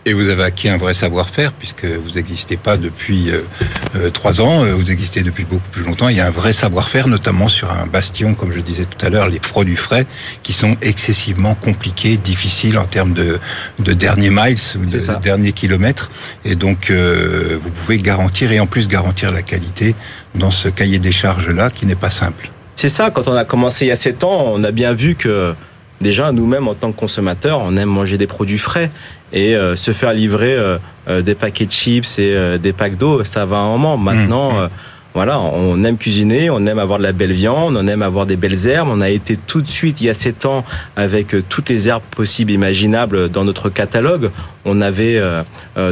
Et 0.05 0.13
vous 0.13 0.29
avez 0.29 0.45
acquis 0.45 0.69
un 0.69 0.77
vrai 0.77 0.95
savoir-faire 0.95 1.53
puisque 1.53 1.85
vous 1.85 2.11
n'existez 2.11 2.57
pas 2.57 2.77
depuis 2.77 3.31
euh, 3.31 4.11
trois 4.11 4.41
ans, 4.41 4.65
vous 4.65 4.91
existez 4.91 5.23
depuis 5.23 5.45
beaucoup 5.45 5.69
plus 5.71 5.83
longtemps. 5.83 6.09
Il 6.09 6.17
y 6.17 6.21
a 6.21 6.27
un 6.27 6.31
vrai 6.31 6.53
savoir-faire, 6.53 7.09
notamment 7.09 7.49
sur 7.49 7.73
un 7.73 7.87
bastion, 7.87 8.35
comme 8.35 8.53
je 8.53 8.61
disais 8.61 8.85
tout 8.85 9.05
à 9.05 9.11
l'heure, 9.11 9.29
les 9.29 9.41
produits 9.41 9.77
frais, 9.77 10.07
qui 10.43 10.53
sont 10.53 10.77
excessivement 10.83 11.55
compliqués, 11.55 12.17
difficiles 12.17 12.79
en 12.79 12.85
termes 12.85 13.15
de, 13.15 13.39
de 13.79 13.93
derniers 13.93 14.31
miles 14.31 14.59
ou 14.77 14.85
de 14.85 14.99
derniers 15.21 15.53
kilomètres. 15.53 16.11
Et 16.45 16.55
donc, 16.55 16.91
euh, 16.91 17.59
vous 17.61 17.71
pouvez 17.71 17.99
garantir 17.99 18.53
et 18.53 18.61
en 18.61 18.67
plus 18.67 18.89
garantir 18.89 19.33
la 19.33 19.43
qualité 19.43 19.95
dans 20.35 20.51
ce 20.51 20.69
cahier 20.69 20.99
des 20.99 21.13
charges-là 21.13 21.71
qui 21.71 21.87
n'est 21.87 21.95
pas 21.95 22.11
simple. 22.11 22.51
C'est 22.77 22.89
ça, 22.89 23.11
quand 23.11 23.27
on 23.27 23.35
a 23.35 23.45
commencé 23.45 23.87
il 23.87 23.89
y 23.89 23.93
a 23.93 23.97
7 23.97 24.25
ans, 24.25 24.53
on 24.55 24.63
a 24.63 24.71
bien 24.71 24.93
vu 24.93 25.15
que 25.15 25.55
déjà 26.01 26.33
nous-mêmes 26.33 26.69
en 26.69 26.75
tant 26.75 26.93
que 26.93 26.99
consommateurs, 26.99 27.61
on 27.61 27.77
aime 27.77 27.89
manger 27.89 28.19
des 28.19 28.27
produits 28.27 28.59
frais 28.59 28.91
et 29.33 29.57
euh, 29.57 29.77
se 29.77 29.93
faire 29.93 30.13
livrer 30.13 30.55
euh, 30.55 30.79
euh, 31.09 31.23
des 31.23 31.35
paquets 31.35 31.67
de 31.67 31.73
chips 31.73 32.19
et 32.19 32.33
euh, 32.35 32.59
des 32.59 32.73
packs 32.73 32.97
d'eau, 32.97 33.25
ça 33.25 33.45
va 33.45 33.57
un 33.57 33.71
moment. 33.71 33.97
Maintenant, 33.97 34.53
mmh. 34.53 34.69
voilà, 35.15 35.41
on 35.41 35.83
aime 35.85 35.99
cuisiner, 35.99 36.51
on 36.51 36.65
aime 36.67 36.79
avoir 36.79 36.99
de 36.99 37.05
la 37.05 37.13
belle 37.13 37.33
viande, 37.33 37.77
on 37.77 37.87
aime 37.87 38.03
avoir 38.03 38.27
des 38.27 38.37
belles 38.37 38.67
herbes. 38.67 38.89
On 38.91 39.01
a 39.01 39.11
été 39.11 39.37
tout 39.37 39.63
de 39.63 39.69
suite 39.69 40.01
il 40.01 40.07
y 40.07 40.11
a 40.11 40.15
7 40.15 40.47
ans 40.47 40.65
avec 40.97 41.35
toutes 41.49 41.69
les 41.69 41.89
herbes 41.89 42.03
possibles 42.11 42.53
imaginables 42.53 43.29
dans 43.31 43.45
notre 43.45 43.69
catalogue. 43.71 44.31
On 44.65 44.81
avait 44.81 45.21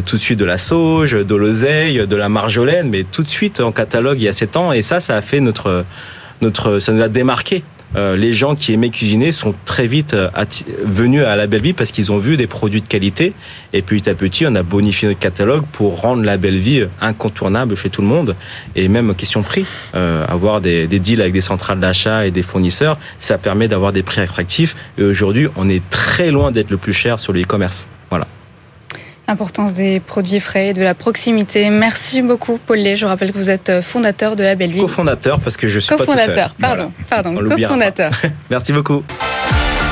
tout 0.05 0.17
de 0.17 0.21
suite 0.21 0.39
de 0.39 0.45
la 0.45 0.59
sauge, 0.59 1.13
de 1.13 1.35
l'oseille, 1.35 2.07
de 2.07 2.17
la 2.17 2.29
marjolaine, 2.29 2.91
mais 2.91 3.05
tout 3.05 3.23
de 3.23 3.29
suite 3.29 3.61
en 3.61 3.73
catalogue 3.73 4.19
il 4.21 4.25
y 4.25 4.29
a 4.29 4.33
7 4.33 4.57
ans 4.57 4.73
et 4.73 4.83
ça 4.83 5.01
ça 5.01 5.17
a 5.17 5.23
fait 5.23 5.41
notre 5.41 5.85
notre, 6.43 6.79
ça 6.79 6.93
nous 6.93 7.03
a 7.03 7.09
démarqué. 7.09 7.63
Euh, 7.97 8.17
les 8.17 8.33
gens 8.33 8.55
qui 8.55 8.73
aimaient 8.73 8.91
cuisiner 8.91 9.33
sont 9.33 9.55
très 9.65 9.87
vite 9.87 10.15
euh, 10.15 10.29
venus 10.85 11.23
à 11.25 11.37
la 11.37 11.47
Belle 11.47 11.63
Vie 11.63 11.73
parce 11.73 11.93
qu'ils 11.93 12.13
ont 12.13 12.19
vu 12.19 12.37
des 12.37 12.47
produits 12.47 12.83
de 12.83 12.89
qualité. 12.89 13.33
Et 13.73 13.83
petit 13.83 14.09
à 14.09 14.15
petit, 14.15 14.47
on 14.47 14.55
a 14.55 14.63
bonifié 14.63 15.09
notre 15.09 15.21
catalogue 15.21 15.65
pour 15.73 16.01
rendre 16.01 16.23
la 16.25 16.37
Belle 16.37 16.59
Vie 16.59 16.85
incontournable 17.01 17.77
chez 17.77 17.91
tout 17.91 18.03
le 18.03 18.09
monde. 18.09 18.37
Et 18.75 18.89
même 18.89 19.15
question 19.15 19.43
prix, 19.43 19.67
euh, 19.95 20.25
avoir 20.29 20.61
des, 20.61 20.87
des, 20.87 20.99
deals 20.99 21.21
avec 21.21 21.33
des 21.33 21.41
centrales 21.41 21.81
d'achat 21.81 22.27
et 22.27 22.31
des 22.31 22.43
fournisseurs, 22.43 22.99
ça 23.21 23.39
permet 23.39 23.69
d'avoir 23.69 23.93
des 23.93 24.03
prix 24.03 24.21
attractifs. 24.21 24.75
Et 24.99 25.03
aujourd'hui, 25.05 25.49
on 25.57 25.69
est 25.69 25.83
très 25.91 26.31
loin 26.31 26.51
d'être 26.51 26.71
le 26.71 26.79
plus 26.79 26.93
cher 26.93 27.19
sur 27.19 27.33
le 27.33 27.43
e-commerce. 27.43 27.89
Voilà. 28.11 28.27
Importance 29.27 29.73
des 29.73 30.01
produits 30.01 30.41
frais 30.41 30.69
et 30.69 30.73
de 30.75 30.83
la 30.83 30.95
proximité. 30.95 31.71
Merci 31.71 32.21
beaucoup, 32.21 32.59
Paul 32.59 32.79
Lé. 32.79 32.97
Je 32.97 33.07
rappelle 33.07 33.33
que 33.33 33.39
vous 33.39 33.49
êtes 33.49 33.71
euh, 33.71 33.81
fondateur 33.83 34.37
de 34.37 34.43
la 34.43 34.55
Belle 34.55 34.73
Vie. 34.73 34.81
Co-fondateur, 34.81 35.41
parce 35.41 35.57
que 35.57 35.67
je 35.67 35.79
suis 35.79 35.95
pas 35.97 36.05
tout 36.05 36.13
seul. 36.13 36.47
Pardon, 36.61 36.93
pardon, 37.09 37.35
co-fondateur. 37.35 38.13
Merci 38.51 38.73
beaucoup. 38.73 39.03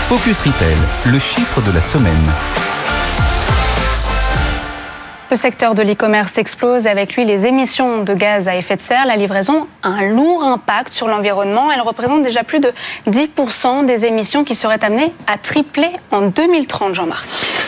Focus 0.09 0.40
Retail, 0.40 0.77
le 1.07 1.18
chiffre 1.18 1.62
de 1.62 1.73
la 1.73 1.81
semaine. 1.81 2.72
Le 5.33 5.38
secteur 5.38 5.75
de 5.75 5.81
l'e-commerce 5.81 6.37
explose 6.37 6.87
avec 6.87 7.16
lui 7.16 7.25
les 7.25 7.47
émissions 7.47 8.03
de 8.03 8.12
gaz 8.12 8.49
à 8.49 8.57
effet 8.57 8.77
de 8.77 8.83
serre. 8.83 9.07
La 9.07 9.16
livraison 9.16 9.66
a 9.83 9.88
un 9.88 10.11
lourd 10.11 10.45
impact 10.45 10.92
sur 10.92 11.09
l'environnement. 11.09 11.73
Elle 11.73 11.81
représente 11.81 12.21
déjà 12.21 12.45
plus 12.45 12.61
de 12.61 12.71
10% 13.09 13.87
des 13.87 14.05
émissions 14.05 14.45
qui 14.45 14.55
seraient 14.55 14.85
amenées 14.85 15.11
à 15.27 15.38
tripler 15.38 15.88
en 16.11 16.21
2030, 16.21 16.95
Jean-Marc. 16.95 17.27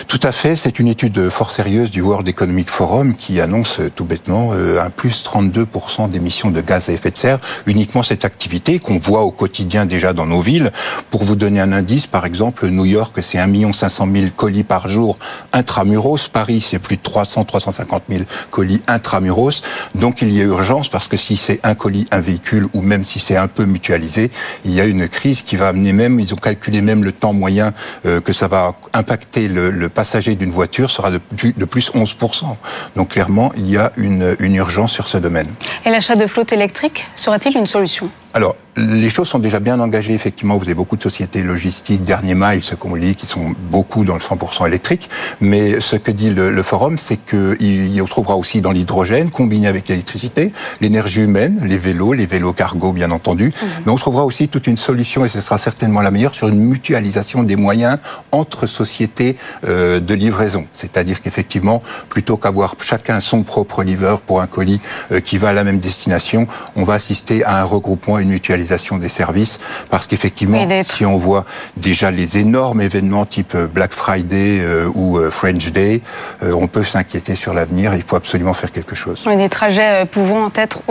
Tout 0.09 0.21
à 0.23 0.31
fait. 0.31 0.57
C'est 0.57 0.79
une 0.79 0.89
étude 0.89 1.31
fort 1.31 1.51
sérieuse 1.51 1.91
du 1.91 2.03
World 2.03 2.29
Economic 2.29 2.69
Forum 2.69 3.17
qui 3.17 3.41
annonce 3.41 3.81
tout 3.97 4.05
bêtement 4.05 4.51
euh, 4.53 4.81
un 4.81 4.91
plus 4.91 5.25
32% 5.25 6.11
d'émissions 6.11 6.51
de 6.51 6.61
gaz 6.61 6.91
à 6.91 6.93
effet 6.93 7.11
de 7.11 7.17
serre. 7.17 7.39
Uniquement 7.67 8.03
cette 8.03 8.27
activité 8.27 8.79
qu'on 8.79 8.99
voit 8.99 9.23
au 9.23 9.31
quotidien 9.31 9.87
déjà 9.87 10.13
dans 10.13 10.27
nos 10.27 10.41
villes. 10.41 10.71
Pour 11.11 11.25
vous 11.25 11.35
donner 11.35 11.61
un 11.61 11.73
indice, 11.73 12.07
par 12.07 12.27
exemple, 12.27 12.69
New 12.69 12.85
York, 12.85 13.17
c'est 13.23 13.39
1 13.39 13.73
500 13.73 14.09
000 14.15 14.27
colis 14.37 14.65
par 14.65 14.89
jour 14.89 15.19
intramuros. 15.53 16.29
Paris, 16.29 16.61
c'est 16.61 16.79
plus 16.79 16.97
de 16.97 17.03
300 17.03 17.47
350 17.61 18.05
000 18.09 18.25
colis 18.51 18.83
intramuros. 18.89 19.63
Donc 19.95 20.23
il 20.23 20.33
y 20.33 20.41
a 20.41 20.45
urgence 20.45 20.89
parce 20.89 21.09
que 21.09 21.17
si 21.17 21.37
c'est 21.37 21.61
un 21.63 21.75
colis, 21.75 22.07
un 22.11 22.21
véhicule, 22.21 22.67
ou 22.75 22.83
même 22.83 23.05
si 23.05 23.21
c'est 23.21 23.37
un 23.37 23.49
peu 23.49 23.65
mutualisé, 23.65 24.31
il 24.65 24.73
y 24.73 24.81
a 24.81 24.85
une 24.85 25.09
crise 25.09 25.43
qui 25.43 25.57
va 25.57 25.69
amener 25.69 25.93
même, 25.93 26.19
ils 26.19 26.33
ont 26.35 26.37
calculé 26.37 26.83
même 26.83 27.05
le 27.05 27.13
temps 27.13 27.33
moyen 27.33 27.73
euh, 28.07 28.21
que 28.21 28.33
ça 28.33 28.49
va 28.49 28.75
impacter 28.93 29.49
le, 29.49 29.89
passager 29.89 30.35
d'une 30.35 30.51
voiture 30.51 30.91
sera 30.91 31.11
de 31.11 31.19
plus, 31.19 31.53
de 31.53 31.65
plus 31.65 31.93
11%. 31.93 32.57
Donc 32.97 33.11
clairement, 33.11 33.53
il 33.57 33.71
y 33.71 33.77
a 33.77 33.93
une, 33.97 34.35
une 34.41 34.55
urgence 34.57 34.93
sur 34.93 35.09
ce 35.09 35.19
domaine. 35.19 35.49
Et 35.85 35.91
l'achat 35.91 36.17
de 36.17 36.27
flotte 36.27 36.53
électrique 36.53 37.05
sera-t-il 37.15 37.57
une 37.57 37.67
solution? 37.67 38.11
Alors, 38.35 38.57
les 38.77 39.11
choses 39.11 39.29
sont 39.29 39.39
déjà 39.39 39.61
bien 39.61 39.79
engagées. 39.79 40.15
Effectivement, 40.15 40.57
vous 40.57 40.65
avez 40.65 40.75
beaucoup 40.75 40.97
de 40.97 41.03
sociétés 41.03 41.43
logistiques, 41.43 42.03
dernier 42.03 42.35
mile, 42.35 42.65
ce 42.65 42.75
qu'on 42.75 42.97
dit, 42.97 43.15
qui 43.15 43.27
sont 43.27 43.55
beaucoup 43.71 44.05
dans 44.05 44.15
le 44.15 44.21
100% 44.21 44.67
électrique. 44.67 45.09
Mais 45.41 45.81
ce 45.81 45.95
que 45.95 46.11
dit 46.11 46.31
le, 46.31 46.51
le 46.51 46.63
forum, 46.65 46.99
c'est 46.99 47.17
qu'il 47.17 47.95
y 47.95 48.05
trouvera 48.05 48.37
aussi 48.37 48.61
dans 48.61 48.73
l'hydrogène, 48.73 49.31
combiné 49.31 49.69
avec 49.69 49.89
l'électricité, 49.89 50.53
l'énergie 50.81 51.23
humaine, 51.23 51.61
les 51.65 51.79
vélos, 51.79 52.13
les 52.13 52.27
vélos 52.27 52.53
cargo, 52.53 52.93
bien 52.93 53.13
entendu. 53.13 53.49
Mmh. 53.49 53.67
Mais 53.87 53.93
on 53.93 53.97
trouvera 53.97 54.25
aussi 54.25 54.49
toute 54.49 54.67
une 54.67 54.77
solution, 54.77 55.25
et 55.25 55.29
ce 55.29 55.41
sera 55.41 55.59
certainement 55.59 56.01
la 56.01 56.11
meilleure, 56.11 56.35
sur 56.35 56.49
une 56.49 56.59
mutualisation 56.59 57.45
des 57.45 57.57
moyens 57.57 57.99
entre 58.33 58.67
sociétés 58.67 59.37
euh, 59.67 60.01
de 60.01 60.15
livraison. 60.15 60.67
C'est-à-dire 60.73 61.23
qu'effectivement, 61.23 61.83
plutôt 62.09 62.37
qu'avoir 62.37 62.75
chacun 62.81 63.21
son 63.21 63.45
propre 63.45 63.85
livreur 63.85 64.21
pour 64.21 64.41
un 64.41 64.47
colis 64.47 64.81
euh, 65.13 65.21
qui 65.21 65.39
va 65.39 65.49
à 65.49 65.53
la 65.53 65.65
même 65.65 65.79
destination, 65.79 66.47
on 66.75 66.83
va 66.83 66.95
assister 66.95 67.45
à 67.45 67.61
un 67.61 67.65
regroupement 67.65 68.19
une 68.25 68.31
mutualisation 68.31 68.99
des 68.99 69.09
services, 69.09 69.59
parce 69.91 70.07
qu'effectivement, 70.07 70.67
si 70.83 71.07
on 71.07 71.17
voit 71.17 71.45
déjà 71.77 72.11
les 72.11 72.39
énormes 72.39 72.81
événements 72.81 73.25
type 73.25 73.55
euh, 73.55 73.67
Black 73.67 73.93
Friday 73.93 74.59
euh, 74.61 74.91
ou 74.95 75.19
euh, 75.19 75.31
French 75.31 75.71
Day, 75.73 76.01
on 76.43 76.67
peut 76.67 76.85
s'inquiéter 76.85 77.35
sur 77.35 77.55
l'avenir. 77.55 77.95
Il 77.95 78.03
faut 78.03 78.17
absolument 78.17 78.55
faire 78.55 78.73
quelque 78.73 78.95
chose. 78.95 79.25
des 79.37 79.49
trajets 79.49 80.07
pouvant 80.07 80.51
être 80.55 80.83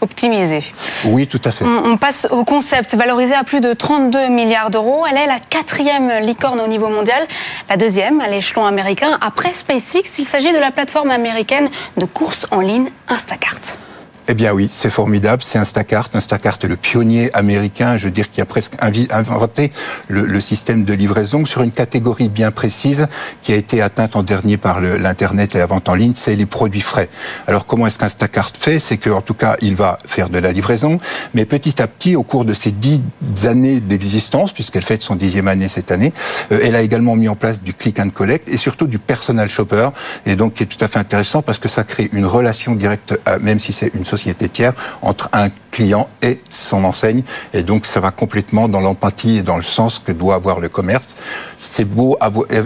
optimisée. 0.00 0.64
Oui, 1.04 1.26
tout 1.26 1.40
à 1.44 1.50
fait. 1.50 1.64
On, 1.64 1.96
passe 1.96 2.26
au 2.30 2.44
concept, 2.44 2.94
valorisé 2.94 3.34
à 3.34 3.44
plus 3.44 3.60
de 3.60 3.72
32 3.72 4.28
milliards 4.28 4.70
d'euros. 4.70 5.04
Elle 5.10 5.16
est 5.16 5.26
la 5.26 5.38
quatrième 5.40 6.20
licorne 6.20 6.60
au 6.60 6.68
niveau 6.68 6.88
mondial, 6.88 7.26
la 7.68 7.76
deuxième 7.76 8.20
à 8.20 8.28
l'échelon 8.28 8.66
américain. 8.66 9.18
Après 9.20 9.54
SpaceX, 9.54 10.18
il 10.18 10.24
s'agit 10.24 10.52
de 10.52 10.58
la 10.58 10.70
plateforme 10.70 11.10
américaine 11.10 11.68
de 11.96 12.04
course 12.04 12.46
en 12.50 12.60
ligne 12.60 12.90
Instacart. 13.08 13.60
Eh 14.26 14.32
bien 14.32 14.54
oui, 14.54 14.68
c'est 14.70 14.88
formidable, 14.88 15.42
c'est 15.44 15.58
Instacart. 15.58 16.08
Instacart 16.14 16.56
est 16.62 16.66
le 16.66 16.76
pionnier 16.76 17.30
américain, 17.34 17.98
je 17.98 18.06
veux 18.06 18.10
dire, 18.10 18.30
qui 18.30 18.40
a 18.40 18.46
presque 18.46 18.72
inventé 18.80 19.70
le, 20.08 20.40
système 20.40 20.84
de 20.84 20.94
livraison 20.94 21.44
sur 21.44 21.62
une 21.62 21.70
catégorie 21.70 22.30
bien 22.30 22.50
précise 22.50 23.06
qui 23.42 23.52
a 23.52 23.56
été 23.56 23.82
atteinte 23.82 24.16
en 24.16 24.22
dernier 24.22 24.56
par 24.56 24.80
l'Internet 24.80 25.54
et 25.54 25.58
la 25.58 25.66
vente 25.66 25.90
en 25.90 25.94
ligne, 25.94 26.14
c'est 26.16 26.36
les 26.36 26.46
produits 26.46 26.80
frais. 26.80 27.10
Alors 27.46 27.66
comment 27.66 27.86
est-ce 27.86 27.98
qu'Instacart 27.98 28.52
fait? 28.54 28.78
C'est 28.78 28.96
qu'en 28.96 29.20
tout 29.20 29.34
cas, 29.34 29.56
il 29.60 29.76
va 29.76 29.98
faire 30.06 30.30
de 30.30 30.38
la 30.38 30.52
livraison, 30.52 30.98
mais 31.34 31.44
petit 31.44 31.82
à 31.82 31.86
petit, 31.86 32.16
au 32.16 32.22
cours 32.22 32.46
de 32.46 32.54
ses 32.54 32.70
dix 32.70 33.02
années 33.44 33.80
d'existence, 33.80 34.52
puisqu'elle 34.52 34.84
fête 34.84 35.02
son 35.02 35.16
dixième 35.16 35.48
année 35.48 35.68
cette 35.68 35.90
année, 35.90 36.14
euh, 36.50 36.60
elle 36.62 36.76
a 36.76 36.80
également 36.82 37.14
mis 37.14 37.28
en 37.28 37.36
place 37.36 37.62
du 37.62 37.74
click 37.74 38.00
and 38.00 38.10
collect 38.10 38.48
et 38.48 38.56
surtout 38.56 38.86
du 38.86 38.98
personal 38.98 39.50
shopper, 39.50 39.90
et 40.24 40.34
donc 40.34 40.54
qui 40.54 40.62
est 40.62 40.66
tout 40.66 40.82
à 40.82 40.88
fait 40.88 40.98
intéressant 40.98 41.42
parce 41.42 41.58
que 41.58 41.68
ça 41.68 41.84
crée 41.84 42.08
une 42.12 42.26
relation 42.26 42.74
directe, 42.74 43.18
même 43.42 43.60
si 43.60 43.74
c'est 43.74 43.94
une 43.94 44.04
société 44.16 44.48
tiers 44.48 44.74
entre 45.02 45.28
un 45.32 45.48
client 45.70 46.08
et 46.22 46.40
son 46.50 46.84
enseigne. 46.84 47.22
Et 47.52 47.62
donc, 47.62 47.84
ça 47.84 48.00
va 48.00 48.10
complètement 48.12 48.68
dans 48.68 48.80
l'empathie 48.80 49.38
et 49.38 49.42
dans 49.42 49.56
le 49.56 49.62
sens 49.62 49.98
que 49.98 50.12
doit 50.12 50.36
avoir 50.36 50.60
le 50.60 50.68
commerce. 50.68 51.16
C'est 51.70 51.84
beau 51.84 52.18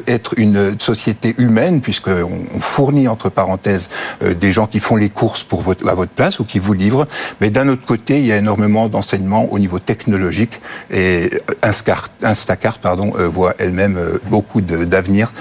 être 0.06 0.34
une 0.36 0.78
société 0.80 1.34
humaine, 1.38 1.80
puisqu'on 1.80 2.60
fournit, 2.60 3.08
entre 3.08 3.28
parenthèses, 3.28 3.88
euh, 4.22 4.34
des 4.34 4.52
gens 4.52 4.66
qui 4.66 4.80
font 4.80 4.96
les 4.96 5.08
courses 5.08 5.44
pour 5.44 5.60
votre, 5.60 5.88
à 5.88 5.94
votre 5.94 6.12
place 6.12 6.40
ou 6.40 6.44
qui 6.44 6.58
vous 6.58 6.72
livrent. 6.72 7.06
Mais 7.40 7.50
d'un 7.50 7.68
autre 7.68 7.84
côté, 7.84 8.18
il 8.18 8.26
y 8.26 8.32
a 8.32 8.36
énormément 8.36 8.88
d'enseignements 8.88 9.52
au 9.52 9.58
niveau 9.58 9.78
technologique. 9.78 10.60
Et 10.90 11.30
Instacart, 11.62 12.08
Instacart 12.22 12.78
pardon, 12.78 13.12
euh, 13.18 13.28
voit 13.28 13.54
elle-même 13.58 13.96
euh, 13.96 14.18
beaucoup 14.30 14.60
d'avenir 14.60 15.32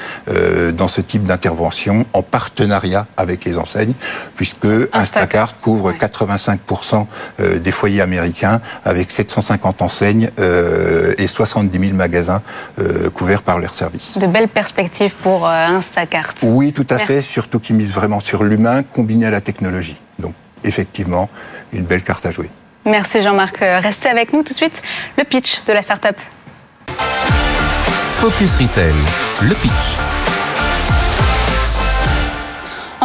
dans 0.74 0.88
ce 0.88 1.02
type 1.02 1.24
d'intervention 1.24 2.06
en 2.14 2.22
partenariat 2.22 3.08
avec 3.18 3.46
les 3.46 3.58
enseignes, 3.58 3.94
puisque 4.36 4.68
Instacart 4.94 5.60
couvre 5.60 5.92
85% 5.92 7.06
des 7.60 7.72
foyers 7.72 8.02
américains 8.02 8.62
avec 8.84 9.12
750 9.12 9.82
enseignes 9.82 10.30
euh, 10.40 11.14
et 11.18 11.28
70 11.28 11.80
000 11.80 11.96
magasins 11.96 12.42
euh, 12.80 13.10
couverts 13.10 13.44
par 13.48 13.60
leurs 13.60 13.74
services. 13.74 14.18
De 14.18 14.28
belles 14.28 14.50
perspectives 14.50 15.16
pour 15.24 15.48
euh, 15.48 15.68
Instacart. 15.80 16.34
Oui, 16.44 16.74
tout 16.74 16.86
à 16.90 17.00
fait, 17.00 17.22
surtout 17.22 17.62
qu'ils 17.62 17.78
misent 17.78 17.94
vraiment 17.94 18.20
sur 18.20 18.44
l'humain 18.44 18.84
combiné 18.84 19.26
à 19.26 19.32
la 19.32 19.40
technologie. 19.40 19.96
Donc, 20.20 20.34
effectivement, 20.66 21.30
une 21.72 21.86
belle 21.86 22.04
carte 22.04 22.26
à 22.26 22.32
jouer. 22.32 22.50
Merci 22.86 23.22
Jean-Marc. 23.22 23.60
Restez 23.60 24.10
avec 24.10 24.34
nous 24.34 24.44
tout 24.44 24.52
de 24.52 24.58
suite. 24.58 24.82
Le 25.18 25.24
pitch 25.24 25.64
de 25.66 25.72
la 25.72 25.82
start-up. 25.82 26.18
Focus 28.20 28.56
Retail, 28.58 28.96
le 29.44 29.56
pitch. 29.56 29.96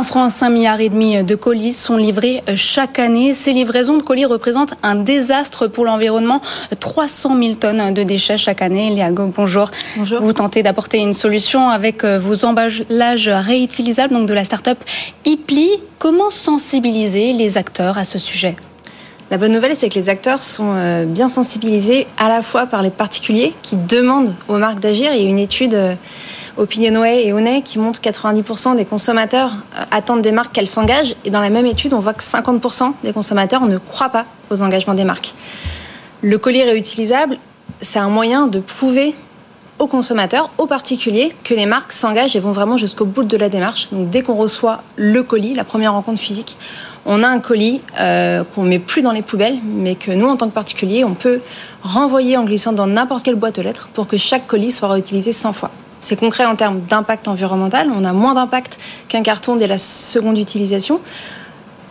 En 0.02 0.04
France, 0.04 0.34
5 0.34 0.50
milliards 0.50 0.80
et 0.80 0.88
demi 0.88 1.22
de 1.22 1.34
colis 1.36 1.74
sont 1.74 1.96
livrés 1.96 2.42
chaque 2.56 2.98
année. 2.98 3.34
Ces 3.34 3.52
livraisons 3.52 3.98
de 3.98 4.02
colis 4.02 4.24
représentent 4.24 4.74
un 4.82 4.96
désastre 4.96 5.68
pour 5.68 5.84
l'environnement. 5.84 6.40
300 6.80 7.40
000 7.40 7.54
tonnes 7.54 7.94
de 7.94 8.02
déchets 8.02 8.36
chaque 8.36 8.62
année. 8.62 8.90
Léago, 8.90 9.32
bonjour. 9.32 9.70
Bonjour. 9.96 10.20
Vous 10.20 10.32
tentez 10.32 10.64
d'apporter 10.64 10.98
une 10.98 11.14
solution 11.14 11.68
avec 11.68 12.02
euh, 12.02 12.18
vos 12.18 12.44
emballages 12.44 13.28
réutilisables, 13.28 14.12
donc 14.12 14.26
de 14.26 14.34
la 14.34 14.44
start-up 14.44 14.78
Ipli. 15.24 15.70
Comment 16.00 16.30
sensibiliser 16.30 17.32
les 17.32 17.56
acteurs 17.56 17.96
à 17.96 18.04
ce 18.04 18.18
sujet? 18.18 18.56
La 19.30 19.38
bonne 19.38 19.52
nouvelle, 19.52 19.76
c'est 19.76 19.88
que 19.88 19.94
les 19.94 20.08
acteurs 20.08 20.42
sont 20.42 20.74
euh, 20.74 21.04
bien 21.04 21.28
sensibilisés 21.28 22.08
à 22.18 22.28
la 22.28 22.42
fois 22.42 22.66
par 22.66 22.82
les 22.82 22.90
particuliers 22.90 23.54
qui 23.62 23.76
demandent 23.76 24.34
aux 24.48 24.58
marques 24.58 24.80
d'agir. 24.80 25.12
Il 25.14 25.22
y 25.22 25.26
a 25.26 25.28
une 25.28 25.38
étude 25.38 25.74
euh, 25.74 25.94
Opinionway 26.56 27.26
et 27.26 27.32
Onet 27.32 27.62
qui 27.62 27.78
montrent 27.78 28.00
que 28.00 28.08
90% 28.08 28.76
des 28.76 28.84
consommateurs 28.84 29.52
euh, 29.78 29.84
attendent 29.90 30.22
des 30.22 30.32
marques 30.32 30.52
qu'elles 30.52 30.68
s'engagent. 30.68 31.14
Et 31.24 31.30
dans 31.30 31.40
la 31.40 31.50
même 31.50 31.66
étude, 31.66 31.94
on 31.94 32.00
voit 32.00 32.14
que 32.14 32.22
50% 32.22 32.92
des 33.02 33.12
consommateurs 33.12 33.62
ne 33.62 33.78
croient 33.78 34.10
pas 34.10 34.26
aux 34.50 34.62
engagements 34.62 34.94
des 34.94 35.04
marques. 35.04 35.34
Le 36.20 36.38
colis 36.38 36.62
réutilisable, 36.62 37.38
c'est 37.80 37.98
un 37.98 38.08
moyen 38.08 38.46
de 38.46 38.60
prouver 38.60 39.14
aux 39.78 39.86
consommateurs, 39.86 40.50
aux 40.58 40.66
particuliers, 40.66 41.34
que 41.42 41.54
les 41.54 41.66
marques 41.66 41.92
s'engagent 41.92 42.36
et 42.36 42.40
vont 42.40 42.52
vraiment 42.52 42.76
jusqu'au 42.76 43.04
bout 43.04 43.24
de 43.24 43.36
la 43.36 43.48
démarche. 43.48 43.88
Donc 43.90 44.10
dès 44.10 44.22
qu'on 44.22 44.36
reçoit 44.36 44.82
le 44.96 45.22
colis, 45.22 45.54
la 45.54 45.64
première 45.64 45.92
rencontre 45.92 46.20
physique, 46.20 46.56
on 47.04 47.24
a 47.24 47.26
un 47.26 47.40
colis 47.40 47.80
euh, 47.98 48.44
qu'on 48.54 48.62
met 48.62 48.78
plus 48.78 49.02
dans 49.02 49.10
les 49.10 49.22
poubelles, 49.22 49.58
mais 49.64 49.96
que 49.96 50.12
nous, 50.12 50.28
en 50.28 50.36
tant 50.36 50.48
que 50.48 50.54
particulier, 50.54 51.02
on 51.02 51.14
peut 51.14 51.40
renvoyer 51.82 52.36
en 52.36 52.44
glissant 52.44 52.72
dans 52.72 52.86
n'importe 52.86 53.24
quelle 53.24 53.34
boîte 53.34 53.58
aux 53.58 53.62
lettres 53.62 53.88
pour 53.92 54.06
que 54.06 54.16
chaque 54.16 54.46
colis 54.46 54.70
soit 54.70 54.88
réutilisé 54.88 55.32
100 55.32 55.52
fois. 55.52 55.70
C'est 56.02 56.16
concret 56.16 56.44
en 56.44 56.56
termes 56.56 56.80
d'impact 56.80 57.28
environnemental. 57.28 57.88
On 57.96 58.04
a 58.04 58.12
moins 58.12 58.34
d'impact 58.34 58.76
qu'un 59.06 59.22
carton 59.22 59.54
dès 59.54 59.68
la 59.68 59.78
seconde 59.78 60.36
utilisation. 60.36 61.00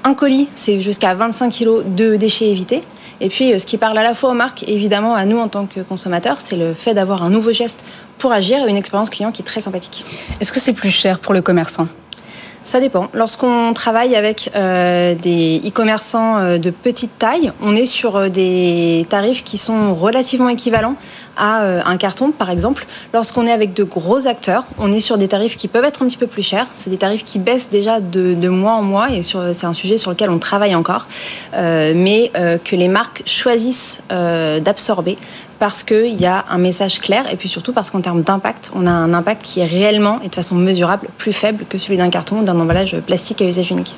Un 0.04 0.14
colis, 0.14 0.50
c'est 0.54 0.82
jusqu'à 0.82 1.16
25 1.16 1.50
kg 1.50 1.96
de 1.96 2.18
déchets 2.18 2.50
évités. 2.50 2.84
Et 3.22 3.30
puis, 3.30 3.54
euh, 3.54 3.58
ce 3.58 3.66
qui 3.66 3.78
parle 3.78 3.98
à 3.98 4.04
la 4.04 4.14
fois 4.14 4.32
aux 4.32 4.34
marques 4.34 4.64
et 4.64 4.74
évidemment 4.74 5.16
à 5.16 5.24
nous 5.24 5.40
en 5.40 5.48
tant 5.48 5.66
que 5.66 5.80
consommateurs, 5.80 6.42
c'est 6.42 6.58
le 6.58 6.74
fait 6.74 6.94
d'avoir 6.94 7.24
un 7.24 7.30
nouveau 7.30 7.54
geste 7.54 7.86
pour 8.18 8.34
agir 8.34 8.58
et 8.66 8.70
une 8.70 8.76
expérience 8.76 9.10
client 9.10 9.32
qui 9.32 9.44
est 9.44 9.46
très 9.46 9.62
sympathique. 9.62 10.04
Est-ce 10.42 10.52
que 10.52 10.60
c'est 10.60 10.74
plus 10.74 10.92
cher 10.92 11.20
pour 11.20 11.34
le 11.34 11.42
commerçant? 11.42 11.88
Ça 12.66 12.80
dépend. 12.82 13.08
Lorsqu'on 13.14 13.74
travaille 13.74 14.16
avec 14.16 14.52
euh, 14.56 15.16
des 15.16 15.62
e-commerçants 15.66 16.38
euh, 16.38 16.58
de 16.58 16.70
petite 16.70 17.18
taille, 17.18 17.54
on 17.62 17.76
est 17.76 17.86
sur 17.86 18.30
des 18.30 19.08
tarifs 19.10 19.44
qui 19.44 19.58
sont 19.58 19.96
relativement 19.96 20.50
équivalents 20.50 20.96
à 21.38 21.88
un 21.88 21.98
carton, 21.98 22.32
par 22.32 22.50
exemple. 22.50 22.86
Lorsqu'on 23.14 23.48
est 23.48 23.52
avec 23.52 23.74
de 23.74 23.84
gros 23.84 24.28
acteurs, 24.28 24.66
on 24.78 24.92
est 24.92 25.00
sur 25.00 25.18
des 25.18 25.28
tarifs 25.28 25.58
qui 25.58 25.68
peuvent 25.68 25.86
être 25.86 26.04
un 26.04 26.08
petit 26.08 26.18
peu 26.18 26.28
plus 26.28 26.44
chers. 26.44 26.68
C'est 26.74 26.90
des 26.90 26.98
tarifs 26.98 27.24
qui 27.24 27.40
baissent 27.40 27.70
déjà 27.70 28.00
de, 28.00 28.50
mois 28.50 28.74
en 28.74 28.84
mois 28.84 29.12
et 29.12 29.24
c'est 29.24 29.66
un 29.66 29.74
sujet 29.74 29.98
sur 29.98 30.12
lequel 30.12 30.30
on 30.30 30.40
travaille 30.40 30.76
encore. 30.76 31.08
mais 31.54 32.32
que 32.64 32.76
les 32.76 32.88
marques 32.88 33.24
choisissent 33.26 34.02
d'absorber 34.10 35.18
parce 35.62 35.84
qu'il 35.84 36.20
y 36.20 36.26
a 36.26 36.44
un 36.50 36.58
message 36.58 37.00
clair 37.00 37.32
et 37.32 37.36
puis 37.36 37.48
surtout 37.48 37.72
parce 37.72 37.92
qu'en 37.92 38.02
termes 38.02 38.24
d'impact, 38.24 38.72
on 38.74 38.88
a 38.88 38.92
un 38.92 39.14
impact 39.14 39.44
qui 39.44 39.60
est 39.60 39.66
réellement 39.68 40.20
et 40.24 40.28
de 40.28 40.34
façon 40.34 40.56
mesurable 40.56 41.08
plus 41.20 41.34
faible 41.34 41.66
que 41.70 41.78
celui 41.78 41.98
d'un 41.98 42.10
carton 42.10 42.40
ou 42.40 42.44
d'un 42.44 42.60
emballage 42.60 43.00
plastique 43.06 43.44
à 43.44 43.46
usage 43.46 43.70
unique. 43.70 43.96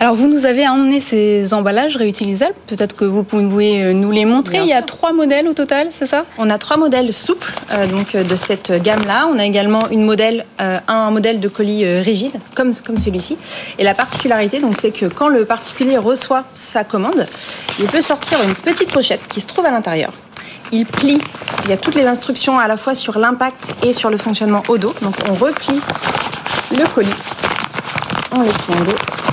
Alors 0.00 0.14
vous 0.14 0.28
nous 0.28 0.46
avez 0.46 0.66
emmené 0.68 1.00
ces 1.00 1.54
emballages 1.54 1.96
réutilisables, 1.96 2.54
peut-être 2.66 2.96
que 2.96 3.04
vous 3.04 3.24
pouvez 3.24 3.82
euh, 3.82 3.92
nous 3.92 4.10
les 4.10 4.24
montrer. 4.24 4.58
Il 4.58 4.66
y 4.66 4.72
a 4.72 4.82
trois 4.82 5.12
modèles 5.12 5.48
au 5.48 5.54
total, 5.54 5.88
c'est 5.90 6.06
ça? 6.06 6.24
On 6.38 6.50
a 6.50 6.58
trois 6.58 6.76
modèles 6.76 7.12
souples 7.12 7.52
euh, 7.72 7.86
donc 7.86 8.14
euh, 8.14 8.22
de 8.22 8.36
cette 8.36 8.72
gamme-là. 8.82 9.28
On 9.32 9.38
a 9.38 9.44
également 9.44 9.88
une 9.90 10.04
modèle, 10.04 10.44
un 10.58 11.10
modèle 11.10 11.40
de 11.40 11.48
colis 11.48 11.84
rigide 12.00 12.34
comme, 12.54 12.74
comme 12.74 12.98
celui-ci. 12.98 13.36
Et 13.78 13.84
la 13.84 13.94
particularité, 13.94 14.60
donc, 14.60 14.76
c'est 14.78 14.90
que 14.90 15.06
quand 15.06 15.28
le 15.28 15.44
particulier 15.44 15.96
reçoit 15.96 16.44
sa 16.54 16.84
commande, 16.84 17.26
il 17.78 17.86
peut 17.86 18.00
sortir 18.00 18.38
une 18.42 18.54
petite 18.54 18.92
pochette 18.92 19.26
qui 19.28 19.40
se 19.40 19.46
trouve 19.46 19.66
à 19.66 19.70
l'intérieur 19.70 20.12
il 20.72 20.86
plie. 20.86 21.18
Il 21.64 21.70
y 21.70 21.72
a 21.72 21.76
toutes 21.76 21.94
les 21.94 22.06
instructions 22.06 22.58
à 22.58 22.68
la 22.68 22.76
fois 22.76 22.94
sur 22.94 23.18
l'impact 23.18 23.74
et 23.82 23.92
sur 23.92 24.10
le 24.10 24.16
fonctionnement 24.16 24.62
au 24.68 24.78
dos. 24.78 24.94
Donc 25.02 25.14
on 25.28 25.34
replie 25.34 25.80
le 26.70 26.86
colis, 26.94 27.08
on 28.32 28.42
le 28.42 28.50
plie 28.50 28.74
en 28.74 28.84
dos 28.84 29.27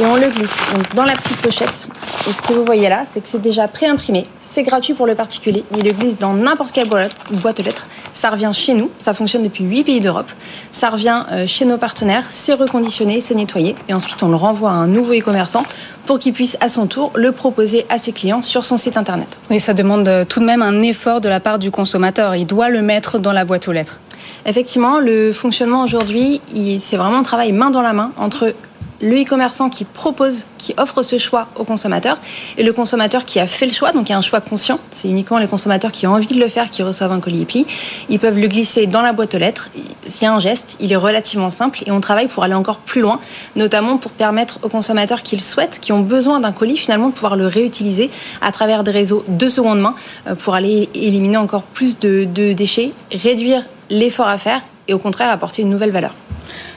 et 0.00 0.04
on 0.04 0.16
le 0.16 0.28
glisse 0.28 0.56
donc 0.74 0.94
dans 0.94 1.04
la 1.04 1.14
petite 1.14 1.40
pochette. 1.40 1.88
Et 2.28 2.32
ce 2.32 2.42
que 2.42 2.52
vous 2.52 2.64
voyez 2.64 2.88
là, 2.88 3.04
c'est 3.06 3.20
que 3.20 3.28
c'est 3.28 3.40
déjà 3.40 3.68
pré-imprimé, 3.68 4.26
c'est 4.38 4.62
gratuit 4.62 4.94
pour 4.94 5.06
le 5.06 5.14
particulier, 5.14 5.64
il 5.76 5.84
le 5.84 5.92
glisse 5.92 6.18
dans 6.18 6.34
n'importe 6.34 6.72
quelle 6.72 6.88
boîte, 6.88 7.12
boîte 7.30 7.60
aux 7.60 7.62
lettres, 7.62 7.86
ça 8.12 8.30
revient 8.30 8.50
chez 8.52 8.74
nous, 8.74 8.90
ça 8.98 9.14
fonctionne 9.14 9.44
depuis 9.44 9.64
8 9.64 9.84
pays 9.84 10.00
d'Europe, 10.00 10.30
ça 10.72 10.90
revient 10.90 11.22
euh, 11.30 11.46
chez 11.46 11.64
nos 11.64 11.78
partenaires, 11.78 12.24
c'est 12.28 12.54
reconditionné, 12.54 13.20
c'est 13.20 13.34
nettoyé, 13.34 13.76
et 13.88 13.94
ensuite 13.94 14.22
on 14.22 14.28
le 14.28 14.36
renvoie 14.36 14.70
à 14.70 14.74
un 14.74 14.88
nouveau 14.88 15.12
e-commerçant 15.14 15.64
pour 16.04 16.18
qu'il 16.18 16.32
puisse 16.32 16.56
à 16.60 16.68
son 16.68 16.86
tour 16.86 17.12
le 17.14 17.32
proposer 17.32 17.86
à 17.88 17.98
ses 17.98 18.12
clients 18.12 18.42
sur 18.42 18.64
son 18.64 18.76
site 18.76 18.96
internet. 18.96 19.38
Oui, 19.50 19.60
ça 19.60 19.72
demande 19.72 20.08
euh, 20.08 20.24
tout 20.24 20.40
de 20.40 20.44
même 20.44 20.62
un 20.62 20.82
effort 20.82 21.20
de 21.20 21.28
la 21.28 21.40
part 21.40 21.58
du 21.58 21.70
consommateur, 21.70 22.34
il 22.34 22.46
doit 22.46 22.68
le 22.68 22.82
mettre 22.82 23.18
dans 23.18 23.32
la 23.32 23.44
boîte 23.44 23.68
aux 23.68 23.72
lettres. 23.72 24.00
Effectivement, 24.44 25.00
le 25.00 25.32
fonctionnement 25.32 25.82
aujourd'hui, 25.82 26.40
c'est 26.78 26.96
vraiment 26.96 27.18
un 27.18 27.22
travail 27.22 27.52
main 27.52 27.70
dans 27.70 27.82
la 27.82 27.92
main 27.92 28.12
entre 28.16 28.54
le 29.00 29.22
e-commerçant 29.22 29.68
qui 29.68 29.84
propose, 29.84 30.44
qui 30.58 30.74
offre 30.78 31.02
ce 31.02 31.18
choix 31.18 31.48
au 31.56 31.64
consommateur, 31.64 32.18
et 32.56 32.62
le 32.62 32.72
consommateur 32.72 33.24
qui 33.24 33.38
a 33.40 33.46
fait 33.46 33.66
le 33.66 33.72
choix, 33.72 33.92
donc 33.92 34.08
il 34.08 34.12
y 34.12 34.14
a 34.14 34.18
un 34.18 34.22
choix 34.22 34.40
conscient. 34.40 34.78
C'est 34.90 35.08
uniquement 35.08 35.38
les 35.38 35.46
consommateurs 35.46 35.92
qui 35.92 36.06
ont 36.06 36.12
envie 36.12 36.34
de 36.34 36.40
le 36.40 36.48
faire 36.48 36.70
qui 36.70 36.82
reçoivent 36.82 37.12
un 37.12 37.20
colis 37.20 37.44
pli. 37.44 37.66
Ils 38.08 38.18
peuvent 38.18 38.38
le 38.38 38.46
glisser 38.48 38.86
dans 38.86 39.02
la 39.02 39.12
boîte 39.12 39.34
aux 39.34 39.38
lettres. 39.38 39.70
S'il 40.06 40.24
y 40.24 40.26
a 40.26 40.32
un 40.32 40.38
geste, 40.38 40.76
il 40.80 40.92
est 40.92 40.96
relativement 40.96 41.50
simple 41.50 41.82
et 41.86 41.90
on 41.90 42.00
travaille 42.00 42.28
pour 42.28 42.42
aller 42.42 42.54
encore 42.54 42.78
plus 42.78 43.00
loin, 43.00 43.20
notamment 43.54 43.98
pour 43.98 44.12
permettre 44.12 44.58
aux 44.62 44.68
consommateurs 44.68 45.22
qui 45.22 45.36
le 45.36 45.42
souhaitent, 45.42 45.78
qui 45.80 45.92
ont 45.92 46.00
besoin 46.00 46.40
d'un 46.40 46.52
colis, 46.52 46.76
finalement 46.76 47.08
de 47.08 47.14
pouvoir 47.14 47.36
le 47.36 47.46
réutiliser 47.46 48.10
à 48.40 48.52
travers 48.52 48.84
des 48.84 48.90
réseaux 48.90 49.24
de 49.28 49.48
seconde 49.48 49.80
main 49.80 49.94
euh, 50.26 50.34
pour 50.34 50.54
aller 50.54 50.88
éliminer 50.94 51.36
encore 51.36 51.62
plus 51.62 51.98
de, 51.98 52.24
de 52.24 52.52
déchets, 52.52 52.92
réduire 53.12 53.62
l'effort 53.90 54.28
à 54.28 54.38
faire 54.38 54.60
et 54.88 54.94
au 54.94 54.98
contraire 54.98 55.30
apporter 55.30 55.62
une 55.62 55.70
nouvelle 55.70 55.90
valeur. 55.90 56.14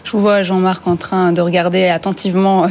Je 0.04 0.12
vous 0.12 0.22
vois, 0.22 0.44
Jean-Marc, 0.44 0.88
en 0.88 0.96
train 0.96 1.32
de 1.32 1.42
regarder 1.42 1.86
attentivement 1.86 2.66
euh, 2.66 2.68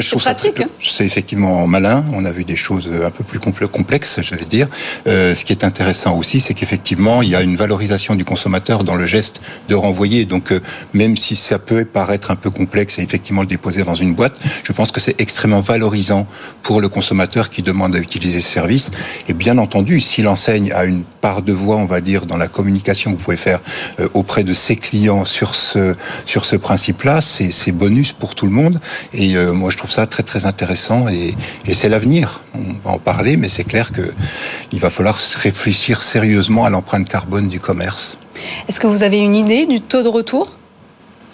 je 0.00 0.08
trouve 0.08 0.22
pratique. 0.22 0.60
Hein. 0.60 0.68
C'est 0.80 1.04
effectivement 1.04 1.66
malin. 1.66 2.04
On 2.12 2.24
a 2.24 2.30
vu 2.30 2.44
des 2.44 2.56
choses 2.56 2.88
un 3.04 3.10
peu 3.10 3.24
plus 3.24 3.38
complexes, 3.68 4.20
je 4.22 4.34
vais 4.34 4.44
dire. 4.44 4.68
Euh, 5.06 5.34
ce 5.34 5.44
qui 5.44 5.52
est 5.52 5.64
intéressant 5.64 6.16
aussi, 6.16 6.40
c'est 6.40 6.54
qu'effectivement, 6.54 7.22
il 7.22 7.30
y 7.30 7.36
a 7.36 7.42
une 7.42 7.56
valorisation 7.56 8.14
du 8.14 8.24
consommateur 8.24 8.84
dans 8.84 8.94
le 8.94 9.06
geste 9.06 9.40
de 9.68 9.74
renvoyer. 9.74 10.24
Donc, 10.24 10.52
euh, 10.52 10.60
même 10.94 11.16
si 11.16 11.36
ça 11.36 11.58
peut 11.58 11.84
paraître 11.84 12.30
un 12.30 12.36
peu 12.36 12.50
complexe 12.50 12.98
et 12.98 13.02
effectivement 13.02 13.42
le 13.42 13.46
déposer 13.46 13.82
dans 13.84 13.94
une 13.94 14.14
boîte, 14.14 14.38
je 14.64 14.72
pense 14.72 14.92
que 14.92 15.00
c'est 15.00 15.20
extrêmement 15.20 15.60
valorisant 15.60 16.26
pour 16.62 16.80
le 16.80 16.88
consommateur 16.88 17.50
qui 17.50 17.62
demande 17.62 17.94
à 17.96 17.98
utiliser 17.98 18.40
ce 18.40 18.50
service. 18.50 18.90
Et 19.28 19.34
bien 19.34 19.58
entendu, 19.58 20.00
si 20.00 20.22
l'enseigne 20.22 20.72
a 20.72 20.84
une 20.84 21.04
part 21.04 21.42
de 21.42 21.52
voix, 21.52 21.76
on 21.76 21.84
va 21.84 22.00
dire, 22.00 22.26
dans 22.26 22.36
la 22.36 22.48
communication 22.48 23.12
que 23.12 23.16
vous 23.16 23.24
pouvez 23.24 23.36
faire 23.36 23.60
euh, 24.00 24.08
auprès 24.14 24.44
de 24.44 24.54
ses 24.54 24.76
clients 24.76 25.24
sur 25.24 25.54
ce 25.54 25.94
sur 26.26 26.44
ce 26.44 26.56
principe-là, 26.56 27.20
c'est 27.20 27.72
bonus 27.72 28.12
pour 28.12 28.34
tout 28.34 28.46
le 28.46 28.52
monde. 28.52 28.80
Et 29.12 29.36
euh, 29.36 29.52
moi, 29.52 29.70
je 29.70 29.76
trouve 29.82 29.90
ça 29.90 30.06
très 30.06 30.22
très 30.22 30.46
intéressant 30.46 31.08
et, 31.08 31.34
et 31.66 31.74
c'est 31.74 31.88
l'avenir. 31.88 32.42
On 32.54 32.88
va 32.88 32.94
en 32.94 32.98
parler, 32.98 33.36
mais 33.36 33.48
c'est 33.48 33.64
clair 33.64 33.90
que 33.90 34.12
il 34.70 34.78
va 34.78 34.90
falloir 34.90 35.18
réfléchir 35.34 36.04
sérieusement 36.04 36.64
à 36.64 36.70
l'empreinte 36.70 37.08
carbone 37.08 37.48
du 37.48 37.58
commerce. 37.58 38.16
Est-ce 38.68 38.78
que 38.78 38.86
vous 38.86 39.02
avez 39.02 39.18
une 39.18 39.34
idée 39.34 39.66
du 39.66 39.80
taux 39.80 40.04
de 40.04 40.08
retour? 40.08 40.52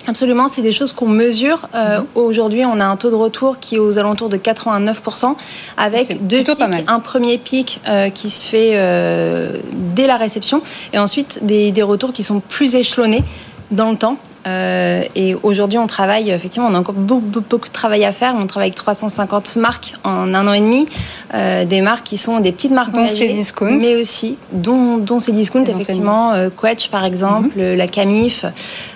Absolument, 0.06 0.48
c'est 0.48 0.62
des 0.62 0.72
choses 0.72 0.94
qu'on 0.94 1.08
mesure. 1.08 1.68
Euh, 1.74 1.98
mhm. 1.98 2.06
Aujourd'hui, 2.14 2.64
on 2.64 2.80
a 2.80 2.86
un 2.86 2.96
taux 2.96 3.10
de 3.10 3.14
retour 3.16 3.58
qui 3.58 3.74
est 3.74 3.78
aux 3.78 3.98
alentours 3.98 4.30
de 4.30 4.38
89%, 4.38 5.36
avec 5.76 6.26
deux 6.26 6.42
pics. 6.42 6.56
Un 6.86 7.00
premier 7.00 7.36
pic 7.36 7.82
euh, 7.86 8.08
qui 8.08 8.30
se 8.30 8.48
fait 8.48 8.70
euh, 8.72 9.58
dès 9.94 10.06
la 10.06 10.16
réception, 10.16 10.62
et 10.94 10.98
ensuite 10.98 11.40
des, 11.42 11.70
des, 11.70 11.82
retours 11.82 12.14
qui 12.14 12.22
sont 12.22 12.40
plus 12.40 12.76
échelonnés 12.76 13.24
dans 13.70 13.90
le 13.90 13.98
temps. 13.98 14.16
Euh, 14.48 15.02
et 15.14 15.34
aujourd'hui, 15.42 15.78
on 15.78 15.86
travaille, 15.86 16.30
effectivement, 16.30 16.68
on 16.68 16.74
a 16.74 16.78
encore 16.78 16.94
beaucoup, 16.94 17.40
beaucoup, 17.48 17.68
de 17.68 17.72
travail 17.72 18.04
à 18.04 18.12
faire. 18.12 18.34
On 18.38 18.46
travaille 18.46 18.68
avec 18.68 18.76
350 18.76 19.56
marques 19.56 19.94
en 20.04 20.34
un 20.34 20.48
an 20.48 20.52
et 20.52 20.60
demi. 20.60 20.86
Euh, 21.34 21.64
des 21.64 21.80
marques 21.80 22.06
qui 22.06 22.16
sont 22.16 22.40
des 22.40 22.52
petites 22.52 22.70
marques 22.72 22.92
dont 22.92 23.08
ces 23.08 23.28
discounts. 23.28 23.78
Mais 23.78 23.94
aussi, 23.94 24.36
dont, 24.52 24.98
dont 24.98 25.18
ces 25.18 25.32
discounts, 25.32 25.64
effectivement. 25.64 26.32
Euh, 26.32 26.48
Quetch, 26.50 26.88
par 26.88 27.04
exemple, 27.04 27.58
mhm. 27.58 27.74
la 27.74 27.86
Camif, 27.86 28.44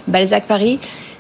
Balzac 0.09 0.47
Paris 0.47 0.79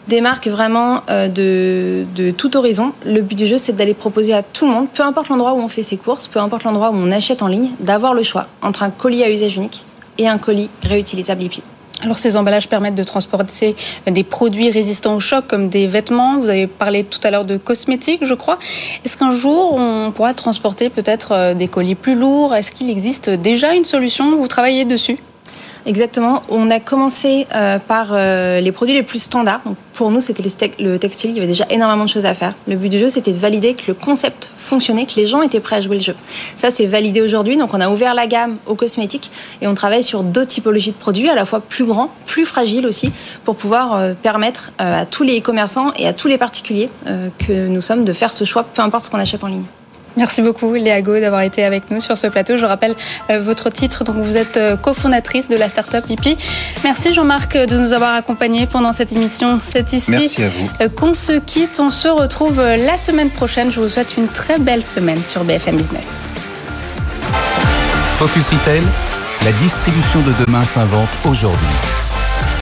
des 0.08 0.20
marques 0.20 0.48
vraiment 0.48 1.02
de, 1.08 2.04
de, 2.16 2.32
tout 2.32 2.56
horizon. 2.56 2.92
Le 3.06 3.20
but 3.20 3.36
du 3.36 3.46
jeu, 3.46 3.56
c'est 3.56 3.76
d'aller 3.76 3.94
proposer 3.94 4.34
à 4.34 4.42
tout 4.42 4.66
le 4.66 4.72
monde, 4.72 4.88
peu 4.92 5.04
importe 5.04 5.28
l'endroit 5.28 5.52
où 5.52 5.58
on 5.58 5.68
fait 5.68 5.84
ses 5.84 5.96
courses, 5.96 6.26
peu 6.26 6.40
importe 6.40 6.64
l'endroit 6.64 6.90
où 6.90 6.96
on 6.96 7.12
achète 7.12 7.40
en 7.40 7.46
ligne, 7.46 7.68
d'avoir 7.78 8.12
le 8.12 8.24
choix 8.24 8.48
entre 8.62 8.82
un 8.82 8.90
colis 8.90 9.22
à 9.22 9.30
usage 9.30 9.56
unique 9.56 9.84
et 10.18 10.26
un 10.26 10.38
colis 10.38 10.70
réutilisable 10.82 11.42
liquide. 11.42 11.62
Alors 12.04 12.18
ces 12.18 12.36
emballages 12.36 12.68
permettent 12.68 12.96
de 12.96 13.04
transporter 13.04 13.76
des 14.06 14.24
produits 14.24 14.70
résistants 14.70 15.14
au 15.14 15.20
choc 15.20 15.46
comme 15.46 15.68
des 15.68 15.86
vêtements. 15.86 16.38
Vous 16.38 16.48
avez 16.48 16.66
parlé 16.66 17.04
tout 17.04 17.20
à 17.22 17.30
l'heure 17.30 17.44
de 17.44 17.56
cosmétiques, 17.56 18.24
je 18.24 18.34
crois. 18.34 18.58
Est-ce 19.04 19.16
qu'un 19.16 19.30
jour 19.30 19.74
on 19.74 20.10
pourra 20.10 20.34
transporter 20.34 20.88
peut-être 20.88 21.32
euh, 21.32 21.54
des 21.54 21.68
colis 21.68 21.94
plus 21.94 22.16
lourds? 22.16 22.54
Est-ce 22.54 22.72
qu'il 22.72 22.90
existe 22.90 23.30
déjà 23.30 23.74
une 23.74 23.84
solution? 23.84 24.36
Vous 24.36 24.48
travaillez 24.48 24.84
dessus? 24.84 25.16
Exactement. 25.84 26.42
On 26.48 26.70
a 26.70 26.78
commencé 26.78 27.46
euh, 27.54 27.78
par 27.78 28.08
euh, 28.12 28.60
les 28.60 28.70
produits 28.70 28.94
les 28.94 29.02
plus 29.02 29.18
standards. 29.18 29.62
Pour 29.94 30.10
nous, 30.10 30.20
c'était 30.20 30.42
le 30.78 30.98
textile. 30.98 31.30
Il 31.30 31.36
y 31.36 31.38
avait 31.38 31.48
déjà 31.48 31.66
énormément 31.70 32.04
de 32.04 32.08
choses 32.08 32.24
à 32.24 32.34
faire. 32.34 32.54
Le 32.68 32.76
but 32.76 32.88
du 32.88 32.98
jeu, 32.98 33.08
c'était 33.08 33.32
de 33.32 33.36
valider 33.36 33.74
que 33.74 33.82
le 33.88 33.94
concept 33.94 34.50
fonctionnait, 34.56 35.06
que 35.06 35.16
les 35.16 35.26
gens 35.26 35.42
étaient 35.42 35.60
prêts 35.60 35.76
à 35.76 35.80
jouer 35.80 35.96
le 35.96 36.02
jeu. 36.02 36.14
Ça, 36.56 36.70
c'est 36.70 36.86
validé 36.86 37.20
aujourd'hui. 37.20 37.56
Donc 37.56 37.74
on 37.74 37.80
a 37.80 37.88
ouvert 37.88 38.14
la 38.14 38.26
gamme 38.26 38.58
aux 38.66 38.76
cosmétiques 38.76 39.30
et 39.60 39.66
on 39.66 39.74
travaille 39.74 40.04
sur 40.04 40.22
d'autres 40.22 40.50
typologies 40.50 40.92
de 40.92 40.96
produits, 40.96 41.28
à 41.28 41.34
la 41.34 41.44
fois 41.44 41.60
plus 41.60 41.84
grands, 41.84 42.10
plus 42.26 42.44
fragiles 42.44 42.86
aussi, 42.86 43.12
pour 43.44 43.56
pouvoir 43.56 43.94
euh, 43.94 44.14
permettre 44.14 44.70
à 44.78 45.04
tous 45.04 45.24
les 45.24 45.40
commerçants 45.40 45.92
et 45.98 46.06
à 46.06 46.12
tous 46.12 46.28
les 46.28 46.38
particuliers 46.38 46.88
que 47.38 47.68
nous 47.68 47.80
sommes 47.80 48.04
de 48.04 48.12
faire 48.12 48.32
ce 48.32 48.44
choix, 48.44 48.64
peu 48.64 48.82
importe 48.82 49.04
ce 49.04 49.10
qu'on 49.10 49.18
achète 49.18 49.42
en 49.44 49.48
ligne. 49.48 49.64
Merci 50.16 50.42
beaucoup 50.42 50.72
Léa 50.74 51.00
Go 51.02 51.18
d'avoir 51.18 51.42
été 51.42 51.64
avec 51.64 51.90
nous 51.90 52.00
sur 52.00 52.18
ce 52.18 52.26
plateau. 52.26 52.56
Je 52.56 52.64
rappelle 52.64 52.94
euh, 53.30 53.40
votre 53.40 53.70
titre, 53.70 54.04
donc 54.04 54.16
vous 54.16 54.36
êtes 54.36 54.56
euh, 54.56 54.76
cofondatrice 54.76 55.48
de 55.48 55.56
la 55.56 55.68
startup 55.68 56.04
IP. 56.08 56.38
Merci 56.84 57.12
Jean-Marc 57.12 57.56
de 57.56 57.76
nous 57.76 57.92
avoir 57.92 58.14
accompagnés 58.14 58.66
pendant 58.66 58.92
cette 58.92 59.12
émission. 59.12 59.58
C'est 59.62 59.92
ici 59.92 60.36
euh, 60.80 60.88
qu'on 60.88 61.14
se 61.14 61.38
quitte. 61.38 61.80
On 61.80 61.90
se 61.90 62.08
retrouve 62.08 62.60
la 62.60 62.96
semaine 62.96 63.30
prochaine. 63.30 63.72
Je 63.72 63.80
vous 63.80 63.88
souhaite 63.88 64.16
une 64.16 64.28
très 64.28 64.58
belle 64.58 64.82
semaine 64.82 65.18
sur 65.18 65.44
BFM 65.44 65.76
Business. 65.76 66.28
Focus 68.18 68.50
Retail, 68.50 68.82
la 69.44 69.52
distribution 69.52 70.20
de 70.20 70.32
demain 70.44 70.64
s'invente 70.64 71.08
aujourd'hui. 71.24 71.66